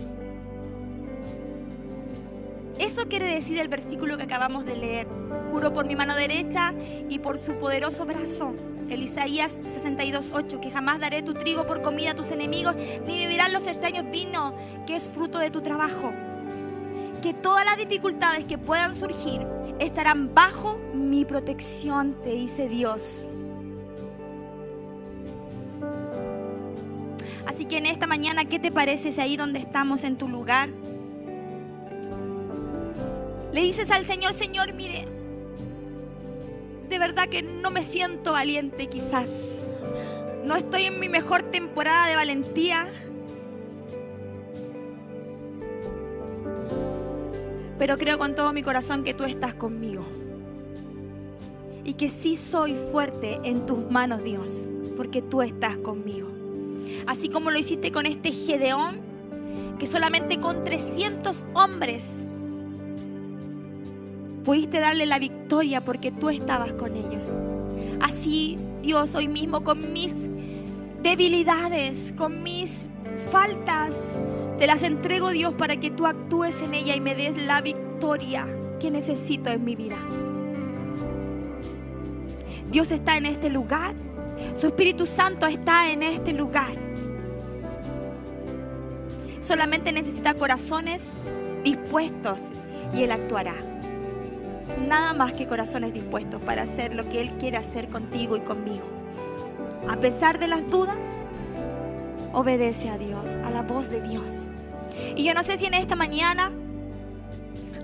Eso 2.79 3.07
quiere 3.07 3.33
decir 3.33 3.59
el 3.59 3.69
versículo 3.69 4.17
que 4.17 4.23
acabamos 4.23 4.65
de 4.65 4.75
leer. 4.75 5.07
Juro 5.51 5.73
por 5.73 5.85
mi 5.85 5.95
mano 5.95 6.15
derecha 6.15 6.73
y 7.09 7.19
por 7.19 7.37
su 7.37 7.53
poderoso 7.53 8.05
brazo. 8.05 8.53
El 8.89 9.01
Isaías 9.01 9.53
62.8, 9.63 10.59
que 10.59 10.71
jamás 10.71 10.99
daré 10.99 11.23
tu 11.23 11.33
trigo 11.33 11.65
por 11.65 11.81
comida 11.81 12.11
a 12.11 12.15
tus 12.15 12.31
enemigos, 12.31 12.75
ni 13.07 13.25
beberán 13.25 13.53
los 13.53 13.65
extraños 13.65 14.05
vino, 14.11 14.55
que 14.85 14.95
es 14.95 15.09
fruto 15.09 15.39
de 15.39 15.49
tu 15.49 15.61
trabajo. 15.61 16.11
Que 17.21 17.33
todas 17.33 17.65
las 17.65 17.77
dificultades 17.77 18.45
que 18.45 18.57
puedan 18.57 18.95
surgir 18.95 19.47
estarán 19.79 20.35
bajo 20.35 20.77
mi 20.93 21.25
protección, 21.25 22.15
te 22.23 22.31
dice 22.31 22.67
Dios. 22.67 23.29
Así 27.55 27.63
que 27.63 27.77
en 27.77 27.85
esta 27.85 28.05
mañana, 28.05 28.43
¿qué 28.43 28.59
te 28.59 28.69
parece 28.69 29.21
ahí 29.21 29.37
donde 29.37 29.59
estamos 29.59 30.03
en 30.03 30.17
tu 30.17 30.27
lugar? 30.27 30.67
Le 33.53 33.61
dices 33.61 33.91
al 33.91 34.05
Señor, 34.05 34.33
Señor, 34.33 34.73
mire, 34.73 35.07
de 36.89 36.99
verdad 36.99 37.29
que 37.29 37.43
no 37.43 37.71
me 37.71 37.81
siento 37.81 38.33
valiente 38.33 38.87
quizás. 38.87 39.29
No 40.43 40.57
estoy 40.57 40.83
en 40.83 40.99
mi 40.99 41.07
mejor 41.07 41.43
temporada 41.43 42.07
de 42.07 42.17
valentía. 42.17 42.89
Pero 47.79 47.97
creo 47.97 48.17
con 48.17 48.35
todo 48.35 48.51
mi 48.51 48.63
corazón 48.63 49.05
que 49.05 49.13
tú 49.13 49.23
estás 49.23 49.53
conmigo. 49.53 50.05
Y 51.85 51.93
que 51.93 52.09
sí 52.09 52.35
soy 52.35 52.75
fuerte 52.91 53.39
en 53.45 53.65
tus 53.65 53.89
manos, 53.89 54.25
Dios, 54.25 54.69
porque 54.97 55.21
tú 55.21 55.41
estás 55.41 55.77
conmigo 55.77 56.34
así 57.07 57.29
como 57.29 57.51
lo 57.51 57.59
hiciste 57.59 57.91
con 57.91 58.05
este 58.05 58.31
Gedeón, 58.31 58.99
que 59.79 59.87
solamente 59.87 60.39
con 60.39 60.63
300 60.63 61.45
hombres 61.53 62.05
pudiste 64.43 64.79
darle 64.79 65.05
la 65.05 65.19
victoria 65.19 65.83
porque 65.83 66.11
tú 66.11 66.29
estabas 66.29 66.71
con 66.73 66.95
ellos. 66.95 67.27
Así, 67.99 68.57
Dios, 68.81 69.15
hoy 69.15 69.27
mismo 69.27 69.63
con 69.63 69.91
mis 69.91 70.29
debilidades, 71.01 72.13
con 72.17 72.43
mis 72.43 72.87
faltas, 73.31 73.95
te 74.57 74.67
las 74.67 74.83
entrego, 74.83 75.31
Dios, 75.31 75.53
para 75.55 75.77
que 75.77 75.91
tú 75.91 76.05
actúes 76.05 76.55
en 76.61 76.73
ella 76.73 76.95
y 76.95 77.01
me 77.01 77.15
des 77.15 77.35
la 77.41 77.61
victoria 77.61 78.47
que 78.79 78.91
necesito 78.91 79.49
en 79.49 79.63
mi 79.63 79.75
vida. 79.75 79.97
Dios 82.71 82.91
está 82.91 83.17
en 83.17 83.25
este 83.25 83.49
lugar. 83.49 83.95
Su 84.55 84.67
Espíritu 84.67 85.05
Santo 85.05 85.45
está 85.47 85.91
en 85.91 86.01
este 86.01 86.31
lugar. 86.31 86.75
Solamente 89.41 89.91
necesita 89.91 90.33
corazones 90.33 91.01
dispuestos 91.63 92.39
y 92.93 93.03
Él 93.03 93.11
actuará. 93.11 93.55
Nada 94.87 95.13
más 95.13 95.33
que 95.33 95.45
corazones 95.45 95.93
dispuestos 95.93 96.41
para 96.41 96.63
hacer 96.63 96.95
lo 96.95 97.07
que 97.09 97.19
Él 97.19 97.33
quiere 97.37 97.57
hacer 97.57 97.89
contigo 97.89 98.37
y 98.37 98.39
conmigo. 98.39 98.85
A 99.89 99.97
pesar 99.97 100.39
de 100.39 100.47
las 100.47 100.67
dudas, 100.69 100.97
obedece 102.31 102.89
a 102.89 102.97
Dios, 102.97 103.27
a 103.43 103.51
la 103.51 103.61
voz 103.61 103.89
de 103.89 104.01
Dios. 104.01 104.51
Y 105.17 105.25
yo 105.25 105.33
no 105.33 105.43
sé 105.43 105.57
si 105.57 105.65
en 105.65 105.73
esta 105.73 105.97
mañana 105.97 106.49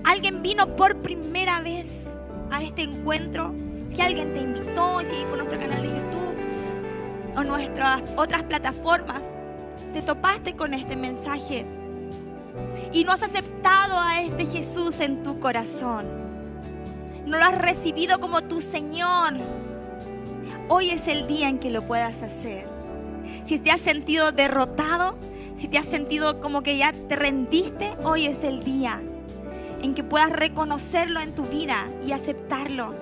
alguien 0.04 0.42
vino 0.42 0.74
por 0.74 0.96
primera 0.96 1.60
vez 1.60 2.06
a 2.50 2.62
este 2.62 2.82
encuentro, 2.82 3.54
si 3.88 4.00
alguien 4.00 4.32
te 4.32 4.40
invitó, 4.40 5.00
si 5.00 5.24
por 5.26 5.36
nuestro 5.36 5.58
canal 5.58 5.82
de 5.82 6.01
o 7.36 7.44
nuestras 7.44 8.02
otras 8.16 8.42
plataformas 8.42 9.22
te 9.92 10.02
topaste 10.02 10.54
con 10.54 10.74
este 10.74 10.96
mensaje 10.96 11.66
y 12.92 13.04
no 13.04 13.12
has 13.12 13.22
aceptado 13.22 13.98
a 13.98 14.20
este 14.20 14.46
Jesús 14.46 15.00
en 15.00 15.22
tu 15.22 15.40
corazón, 15.40 16.06
no 17.26 17.38
lo 17.38 17.44
has 17.44 17.58
recibido 17.58 18.20
como 18.20 18.42
tu 18.42 18.60
Señor, 18.60 19.34
hoy 20.68 20.90
es 20.90 21.08
el 21.08 21.26
día 21.26 21.48
en 21.48 21.58
que 21.58 21.70
lo 21.70 21.86
puedas 21.86 22.22
hacer. 22.22 22.66
Si 23.44 23.58
te 23.58 23.70
has 23.70 23.80
sentido 23.80 24.32
derrotado, 24.32 25.16
si 25.56 25.68
te 25.68 25.78
has 25.78 25.86
sentido 25.86 26.40
como 26.40 26.62
que 26.62 26.76
ya 26.76 26.92
te 26.92 27.16
rendiste, 27.16 27.94
hoy 28.02 28.26
es 28.26 28.44
el 28.44 28.64
día 28.64 29.00
en 29.82 29.94
que 29.94 30.04
puedas 30.04 30.30
reconocerlo 30.30 31.20
en 31.20 31.34
tu 31.34 31.44
vida 31.44 31.88
y 32.06 32.12
aceptarlo. 32.12 32.94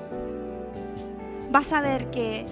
Vas 1.51 1.73
a 1.73 1.81
ver 1.81 2.11
que 2.11 2.47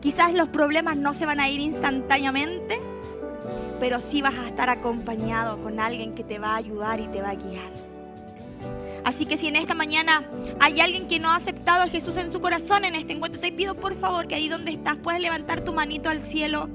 quizás 0.00 0.32
los 0.32 0.48
problemas 0.48 0.96
no 0.96 1.14
se 1.14 1.26
van 1.26 1.40
a 1.40 1.48
ir 1.48 1.60
instantáneamente, 1.60 2.80
pero 3.78 4.00
sí 4.00 4.22
vas 4.22 4.34
a 4.34 4.46
estar 4.46 4.68
acompañado 4.70 5.62
con 5.62 5.80
alguien 5.80 6.14
que 6.14 6.24
te 6.24 6.38
va 6.38 6.52
a 6.52 6.56
ayudar 6.56 7.00
y 7.00 7.08
te 7.08 7.22
va 7.22 7.30
a 7.30 7.34
guiar. 7.34 7.72
Así 9.04 9.24
que 9.24 9.38
si 9.38 9.46
en 9.46 9.56
esta 9.56 9.74
mañana 9.74 10.24
hay 10.60 10.80
alguien 10.80 11.08
que 11.08 11.18
no 11.18 11.28
ha 11.30 11.36
aceptado 11.36 11.82
a 11.82 11.88
Jesús 11.88 12.16
en 12.18 12.32
su 12.32 12.40
corazón 12.40 12.84
en 12.84 12.94
este 12.94 13.14
encuentro, 13.14 13.40
te 13.40 13.50
pido 13.52 13.74
por 13.74 13.94
favor 13.94 14.26
que 14.26 14.34
ahí 14.34 14.48
donde 14.48 14.72
estás 14.72 14.96
puedes 14.96 15.20
levantar 15.20 15.62
tu 15.62 15.72
manito 15.72 16.10
al 16.10 16.22
cielo 16.22 16.68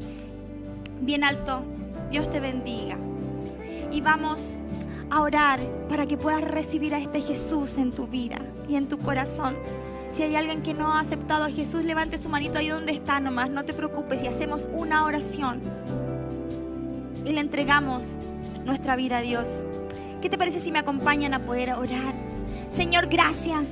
bien 1.01 1.23
alto. 1.23 1.61
Dios 2.09 2.29
te 2.31 2.39
bendiga. 2.39 2.97
y 3.91 4.01
vamos 4.01 4.53
a 5.09 5.21
orar 5.21 5.59
para 5.87 6.05
que 6.05 6.17
puedas 6.17 6.41
recibir 6.41 6.93
a 6.93 6.99
este 6.99 7.21
Jesús 7.21 7.77
en 7.77 7.91
tu 7.91 8.07
vida 8.07 8.39
y 8.67 8.75
en 8.75 8.87
tu 8.87 8.97
corazón. 8.97 9.55
Si 10.15 10.23
hay 10.23 10.37
alguien 10.37 10.61
que 10.61 10.73
no 10.73 10.93
ha 10.93 11.01
aceptado 11.01 11.43
a 11.43 11.49
Jesús, 11.49 11.83
levante 11.83 12.17
su 12.17 12.29
manito 12.29 12.57
ahí 12.57 12.69
donde 12.69 12.93
está 12.93 13.19
nomás, 13.19 13.49
no 13.49 13.65
te 13.65 13.73
preocupes 13.73 14.23
y 14.23 14.27
hacemos 14.27 14.69
una 14.71 15.03
oración 15.03 15.61
y 17.25 17.33
le 17.33 17.41
entregamos 17.41 18.11
nuestra 18.63 18.95
vida 18.95 19.17
a 19.17 19.21
Dios. 19.21 19.65
¿Qué 20.21 20.29
te 20.29 20.37
parece 20.37 20.61
si 20.61 20.71
me 20.71 20.79
acompañan 20.79 21.33
a 21.33 21.45
poder 21.45 21.71
orar? 21.73 22.13
Señor, 22.71 23.07
gracias. 23.07 23.67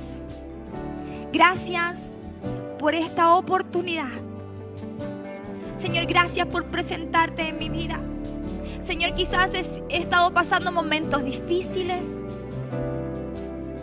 Gracias 1.32 2.12
por 2.78 2.94
esta 2.94 3.34
oportunidad. 3.36 4.12
Señor, 5.78 6.04
gracias 6.04 6.46
por 6.48 6.66
presentarte 6.66 7.48
en 7.48 7.58
mi 7.58 7.70
vida. 7.70 7.98
Señor, 8.82 9.14
quizás 9.14 9.50
he 9.54 9.96
estado 9.96 10.34
pasando 10.34 10.70
momentos 10.70 11.24
difíciles. 11.24 12.02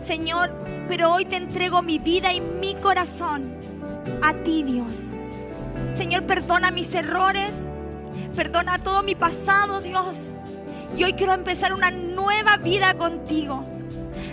Señor, 0.02 0.52
pero 0.88 1.12
hoy 1.12 1.24
te 1.24 1.36
entrego 1.36 1.80
mi 1.80 1.98
vida 1.98 2.32
y 2.32 2.40
mi 2.40 2.74
corazón 2.74 3.54
a 4.22 4.34
ti, 4.34 4.64
Dios. 4.64 5.12
Señor, 5.92 6.24
perdona 6.24 6.70
mis 6.70 6.92
errores. 6.94 7.52
Perdona 8.34 8.82
todo 8.82 9.02
mi 9.02 9.14
pasado, 9.14 9.80
Dios. 9.80 10.34
Y 10.96 11.04
hoy 11.04 11.12
quiero 11.12 11.34
empezar 11.34 11.72
una 11.72 11.90
nueva 11.90 12.56
vida 12.56 12.94
contigo. 12.94 13.64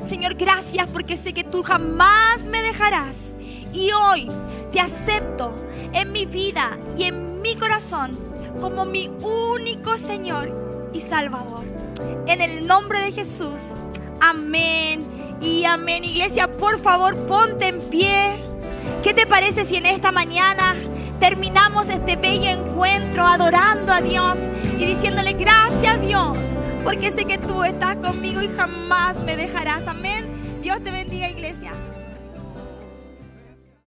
Señor, 0.08 0.36
gracias 0.36 0.88
porque 0.88 1.18
sé 1.18 1.34
que 1.34 1.44
tú 1.44 1.62
jamás 1.62 2.46
me 2.46 2.62
dejarás. 2.62 3.16
Y 3.72 3.92
hoy 3.92 4.30
te 4.72 4.80
acepto 4.80 5.54
en 5.94 6.12
mi 6.12 6.26
vida 6.26 6.78
y 6.98 7.04
en 7.04 7.42
mi 7.42 7.56
corazón 7.56 8.18
como 8.60 8.86
mi 8.86 9.08
único 9.22 9.98
Señor 9.98 10.90
y 10.94 11.02
Salvador. 11.02 11.64
En 12.26 12.42
el 12.42 12.66
nombre 12.66 13.00
de 13.02 13.12
Jesús. 13.12 13.76
Amén 14.22 15.19
y 15.42 15.66
amén. 15.66 16.04
Iglesia, 16.04 16.48
por 16.48 16.82
favor, 16.82 17.16
ponte 17.26 17.68
en 17.68 17.82
pie. 17.90 18.44
¿Qué 19.04 19.14
te 19.14 19.26
parece 19.26 19.66
si 19.66 19.78
en 19.78 19.86
esta 19.86 20.12
mañana 20.12 20.76
terminamos 21.20 21.90
este 21.90 22.16
bello 22.16 22.50
encuentro 22.50 23.26
adorando 23.26 23.92
a 23.92 24.02
Dios 24.02 24.38
y 24.78 24.86
diciéndole 24.86 25.34
gracias 25.34 26.02
Dios, 26.02 26.38
porque 26.84 27.12
sé 27.12 27.26
que 27.26 27.38
tú 27.38 27.64
estás 27.64 27.98
conmigo 27.98 28.42
y 28.42 28.48
jamás 28.50 29.20
me 29.20 29.36
dejarás. 29.36 29.88
Amén. 29.88 30.60
Dios 30.62 30.82
te 30.84 30.92
bendiga, 30.92 31.30
iglesia. 31.30 31.74